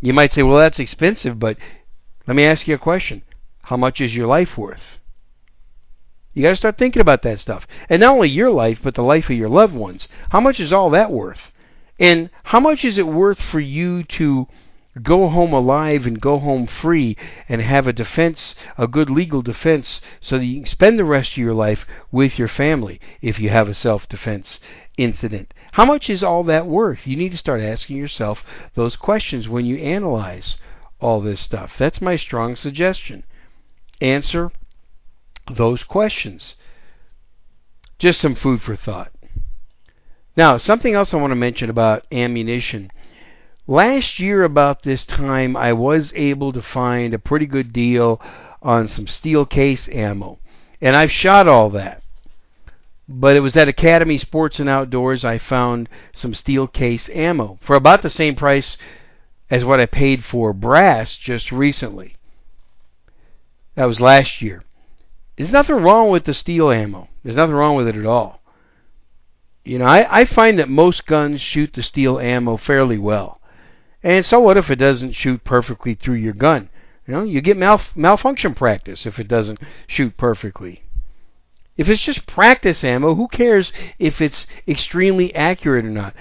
You 0.00 0.12
might 0.12 0.32
say, 0.32 0.42
well, 0.42 0.58
that's 0.58 0.78
expensive, 0.78 1.38
but 1.38 1.56
let 2.26 2.36
me 2.36 2.44
ask 2.44 2.68
you 2.68 2.74
a 2.74 2.78
question. 2.78 3.22
How 3.62 3.76
much 3.76 4.00
is 4.00 4.14
your 4.14 4.28
life 4.28 4.56
worth? 4.56 5.00
You 6.36 6.42
got 6.42 6.50
to 6.50 6.56
start 6.56 6.76
thinking 6.76 7.00
about 7.00 7.22
that 7.22 7.38
stuff. 7.38 7.66
And 7.88 8.00
not 8.00 8.12
only 8.12 8.28
your 8.28 8.50
life, 8.50 8.80
but 8.82 8.94
the 8.94 9.02
life 9.02 9.30
of 9.30 9.36
your 9.38 9.48
loved 9.48 9.74
ones. 9.74 10.06
How 10.32 10.40
much 10.40 10.60
is 10.60 10.70
all 10.70 10.90
that 10.90 11.10
worth? 11.10 11.50
And 11.98 12.28
how 12.44 12.60
much 12.60 12.84
is 12.84 12.98
it 12.98 13.06
worth 13.06 13.40
for 13.40 13.58
you 13.58 14.04
to 14.04 14.46
go 15.02 15.30
home 15.30 15.54
alive 15.54 16.04
and 16.04 16.20
go 16.20 16.38
home 16.38 16.66
free 16.66 17.16
and 17.48 17.62
have 17.62 17.86
a 17.86 17.92
defense, 17.94 18.54
a 18.76 18.86
good 18.86 19.08
legal 19.08 19.40
defense, 19.40 20.02
so 20.20 20.36
that 20.36 20.44
you 20.44 20.60
can 20.60 20.66
spend 20.66 20.98
the 20.98 21.06
rest 21.06 21.32
of 21.32 21.38
your 21.38 21.54
life 21.54 21.86
with 22.12 22.38
your 22.38 22.48
family 22.48 23.00
if 23.22 23.40
you 23.40 23.48
have 23.48 23.66
a 23.66 23.72
self 23.72 24.06
defense 24.06 24.60
incident. 24.98 25.54
How 25.72 25.86
much 25.86 26.10
is 26.10 26.22
all 26.22 26.44
that 26.44 26.66
worth? 26.66 27.06
You 27.06 27.16
need 27.16 27.32
to 27.32 27.38
start 27.38 27.62
asking 27.62 27.96
yourself 27.96 28.44
those 28.74 28.94
questions 28.94 29.48
when 29.48 29.64
you 29.64 29.78
analyze 29.78 30.58
all 31.00 31.22
this 31.22 31.40
stuff. 31.40 31.76
That's 31.78 32.02
my 32.02 32.16
strong 32.16 32.56
suggestion. 32.56 33.24
Answer 34.02 34.52
those 35.52 35.84
questions. 35.84 36.56
Just 37.98 38.20
some 38.20 38.34
food 38.34 38.62
for 38.62 38.76
thought. 38.76 39.12
Now, 40.36 40.58
something 40.58 40.94
else 40.94 41.14
I 41.14 41.16
want 41.16 41.30
to 41.30 41.36
mention 41.36 41.70
about 41.70 42.04
ammunition 42.12 42.90
Last 43.68 44.20
year, 44.20 44.44
about 44.44 44.84
this 44.84 45.04
time, 45.04 45.56
I 45.56 45.72
was 45.72 46.12
able 46.14 46.52
to 46.52 46.62
find 46.62 47.12
a 47.12 47.18
pretty 47.18 47.46
good 47.46 47.72
deal 47.72 48.20
on 48.62 48.86
some 48.86 49.08
steel 49.08 49.44
case 49.44 49.88
ammo. 49.88 50.38
And 50.80 50.94
I've 50.94 51.10
shot 51.10 51.48
all 51.48 51.70
that. 51.70 52.02
But 53.08 53.34
it 53.34 53.40
was 53.40 53.56
at 53.56 53.66
Academy 53.66 54.18
Sports 54.18 54.60
and 54.60 54.68
Outdoors 54.68 55.24
I 55.24 55.38
found 55.38 55.88
some 56.12 56.32
steel 56.32 56.68
case 56.68 57.10
ammo 57.12 57.58
for 57.60 57.74
about 57.74 58.02
the 58.02 58.10
same 58.10 58.36
price 58.36 58.76
as 59.50 59.64
what 59.64 59.80
I 59.80 59.86
paid 59.86 60.24
for 60.24 60.52
brass 60.52 61.16
just 61.16 61.50
recently. 61.50 62.14
That 63.74 63.86
was 63.86 64.00
last 64.00 64.40
year. 64.40 64.62
There's 65.36 65.52
nothing 65.52 65.76
wrong 65.76 66.10
with 66.10 66.24
the 66.24 66.34
steel 66.34 66.70
ammo. 66.70 67.08
There's 67.22 67.36
nothing 67.36 67.54
wrong 67.54 67.76
with 67.76 67.88
it 67.88 67.96
at 67.96 68.06
all. 68.06 68.40
You 69.64 69.78
know, 69.78 69.84
I, 69.84 70.20
I 70.20 70.24
find 70.24 70.58
that 70.58 70.68
most 70.68 71.06
guns 71.06 71.40
shoot 71.40 71.72
the 71.72 71.82
steel 71.82 72.18
ammo 72.18 72.56
fairly 72.56 72.98
well. 72.98 73.40
And 74.02 74.24
so 74.24 74.40
what 74.40 74.56
if 74.56 74.70
it 74.70 74.76
doesn't 74.76 75.12
shoot 75.12 75.44
perfectly 75.44 75.94
through 75.94 76.14
your 76.14 76.32
gun? 76.32 76.70
You 77.06 77.14
know, 77.14 77.22
you 77.24 77.40
get 77.40 77.56
mal- 77.56 77.82
malfunction 77.94 78.54
practice 78.54 79.06
if 79.06 79.18
it 79.18 79.28
doesn't 79.28 79.58
shoot 79.86 80.16
perfectly. 80.16 80.82
If 81.76 81.90
it's 81.90 82.04
just 82.04 82.26
practice 82.26 82.82
ammo, 82.82 83.14
who 83.14 83.28
cares 83.28 83.72
if 83.98 84.20
it's 84.20 84.46
extremely 84.66 85.34
accurate 85.34 85.84
or 85.84 85.90
not? 85.90 86.14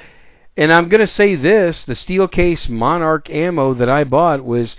And 0.58 0.72
I'm 0.72 0.90
going 0.90 1.02
to 1.02 1.08
say 1.08 1.36
this 1.36 1.84
the 1.84 1.96
steel 1.96 2.28
case 2.28 2.68
Monarch 2.68 3.30
ammo 3.30 3.74
that 3.76 3.90
I 3.90 4.04
bought 4.04 4.44
was 4.44 4.76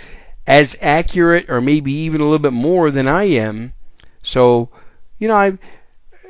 as 0.47 0.77
accurate 0.81 1.49
or 1.49 1.61
maybe 1.61 1.93
even 1.93 2.21
a 2.21 2.25
little 2.25 2.39
bit 2.39 2.53
more 2.53 2.91
than 2.91 3.09
I 3.09 3.25
am. 3.25 3.73
So, 4.27 4.69
you 5.19 5.29
know, 5.29 5.37
I 5.37 5.59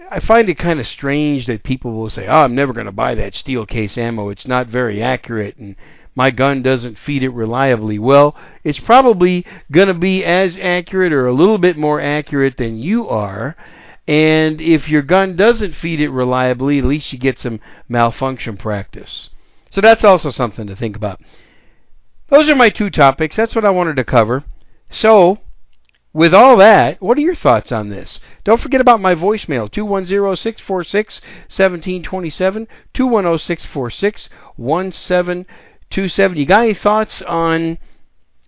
I 0.08 0.20
find 0.20 0.48
it 0.48 0.58
kind 0.58 0.78
of 0.78 0.86
strange 0.86 1.46
that 1.46 1.64
people 1.64 1.92
will 1.92 2.10
say, 2.10 2.26
"Oh, 2.28 2.44
I'm 2.44 2.54
never 2.54 2.72
going 2.72 2.86
to 2.86 2.92
buy 2.92 3.14
that 3.16 3.34
steel 3.34 3.66
case 3.66 3.98
ammo. 3.98 4.28
It's 4.28 4.46
not 4.46 4.68
very 4.68 5.02
accurate." 5.02 5.56
And 5.56 5.74
my 6.14 6.30
gun 6.30 6.62
doesn't 6.62 6.98
feed 6.98 7.22
it 7.22 7.30
reliably. 7.30 7.98
Well, 7.98 8.36
it's 8.62 8.78
probably 8.78 9.44
going 9.72 9.88
to 9.88 9.94
be 9.94 10.24
as 10.24 10.56
accurate 10.58 11.12
or 11.12 11.26
a 11.26 11.32
little 11.32 11.58
bit 11.58 11.76
more 11.76 12.00
accurate 12.00 12.56
than 12.56 12.78
you 12.78 13.08
are. 13.08 13.56
And 14.06 14.60
if 14.60 14.88
your 14.88 15.02
gun 15.02 15.34
doesn't 15.34 15.74
feed 15.74 16.00
it 16.00 16.10
reliably, 16.10 16.78
at 16.78 16.84
least 16.84 17.12
you 17.12 17.18
get 17.18 17.40
some 17.40 17.60
malfunction 17.88 18.56
practice. 18.56 19.30
So 19.70 19.80
that's 19.80 20.04
also 20.04 20.30
something 20.30 20.66
to 20.68 20.76
think 20.76 20.96
about. 20.96 21.20
Those 22.28 22.48
are 22.48 22.54
my 22.54 22.70
two 22.70 22.90
topics. 22.90 23.36
That's 23.36 23.54
what 23.54 23.64
I 23.64 23.70
wanted 23.70 23.96
to 23.96 24.04
cover. 24.04 24.44
So, 24.88 25.38
with 26.16 26.32
all 26.32 26.56
that, 26.56 27.02
what 27.02 27.18
are 27.18 27.20
your 27.20 27.34
thoughts 27.34 27.70
on 27.70 27.90
this? 27.90 28.20
Don't 28.42 28.58
forget 28.58 28.80
about 28.80 29.02
my 29.02 29.14
voicemail 29.14 29.70
210 29.70 30.34
646 30.34 31.20
1727, 31.20 32.66
210 32.94 33.38
646 33.38 34.28
270. 35.90 36.40
You 36.40 36.46
got 36.46 36.62
any 36.62 36.72
thoughts 36.72 37.20
on 37.20 37.76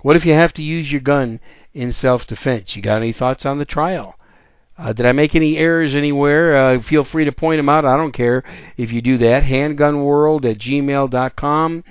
what 0.01 0.17
if 0.17 0.25
you 0.25 0.33
have 0.33 0.55
to 0.55 0.63
use 0.63 0.91
your 0.91 1.03
gun 1.03 1.41
in 1.75 1.93
self 1.93 2.27
defense? 2.27 2.75
You 2.75 2.81
got 2.81 3.03
any 3.03 3.13
thoughts 3.13 3.45
on 3.45 3.59
the 3.59 3.67
trial? 3.67 4.15
Uh, 4.79 4.95
did 4.95 5.05
I 5.05 5.13
make 5.13 5.35
any 5.35 5.59
errors 5.59 5.95
anywhere? 5.95 6.57
Uh, 6.57 6.81
feel 6.81 7.05
free 7.05 7.27
to 7.27 7.33
point 7.33 7.59
them 7.59 7.69
out. 7.69 7.85
I 7.85 7.99
don't 7.99 8.13
care 8.13 8.45
if 8.79 8.91
you 8.93 9.03
do 9.03 9.19
that. 9.19 9.43
Handgunworld 9.43 10.51
at 10.51 10.57
gmail.com. 10.57 11.85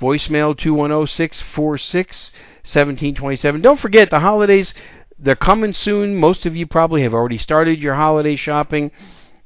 Voicemail 0.00 0.58
210 0.58 1.06
646 1.06 2.32
1727. 2.68 3.60
Don't 3.60 3.80
forget, 3.80 4.10
the 4.10 4.20
holidays 4.20 4.74
they're 5.18 5.34
coming 5.34 5.72
soon. 5.72 6.16
Most 6.16 6.46
of 6.46 6.54
you 6.54 6.66
probably 6.66 7.02
have 7.02 7.14
already 7.14 7.38
started 7.38 7.80
your 7.80 7.94
holiday 7.94 8.36
shopping. 8.36 8.90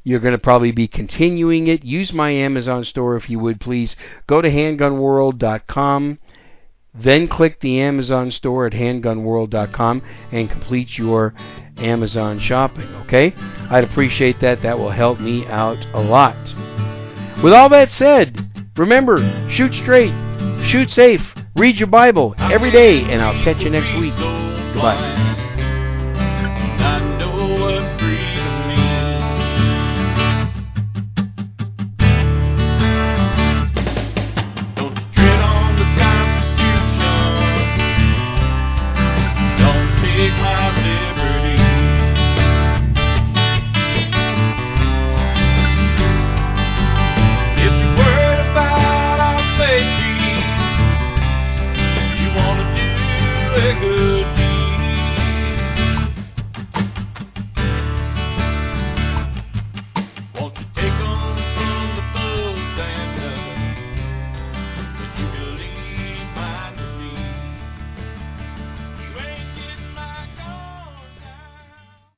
You're 0.05 0.21
going 0.21 0.35
to 0.35 0.39
probably 0.39 0.73
be 0.73 0.89
continuing 0.89 1.69
it. 1.69 1.85
Use 1.85 2.13
my 2.13 2.31
Amazon 2.31 2.85
store 2.85 3.17
if 3.17 3.31
you 3.31 3.39
would 3.39 3.61
please. 3.61 3.95
Go 4.27 4.43
to 4.43 4.51
handgunworld.com, 4.51 6.19
then 6.93 7.29
click 7.29 7.61
the 7.61 7.81
Amazon 7.81 8.31
store 8.33 8.67
at 8.67 8.73
handgunworld.com 8.73 10.03
and 10.33 10.51
complete 10.51 10.99
your 10.99 11.35
Amazon 11.77 12.39
shopping, 12.39 12.89
okay? 12.97 13.33
I'd 13.71 13.85
appreciate 13.85 14.41
that. 14.41 14.63
That 14.63 14.79
will 14.79 14.91
help 14.91 15.21
me 15.21 15.47
out 15.47 15.87
a 15.95 16.01
lot. 16.01 16.37
With 17.43 17.53
all 17.53 17.69
that 17.71 17.91
said, 17.93 18.71
remember, 18.77 19.49
shoot 19.49 19.73
straight, 19.73 20.13
shoot 20.65 20.91
safe, 20.91 21.33
read 21.55 21.77
your 21.77 21.89
Bible 21.89 22.35
every 22.39 22.71
day, 22.71 23.03
and 23.03 23.23
I'll 23.23 23.43
catch 23.45 23.63
you 23.63 23.71
next 23.71 23.99
week. 23.99 24.15
Goodbye. 24.75 25.39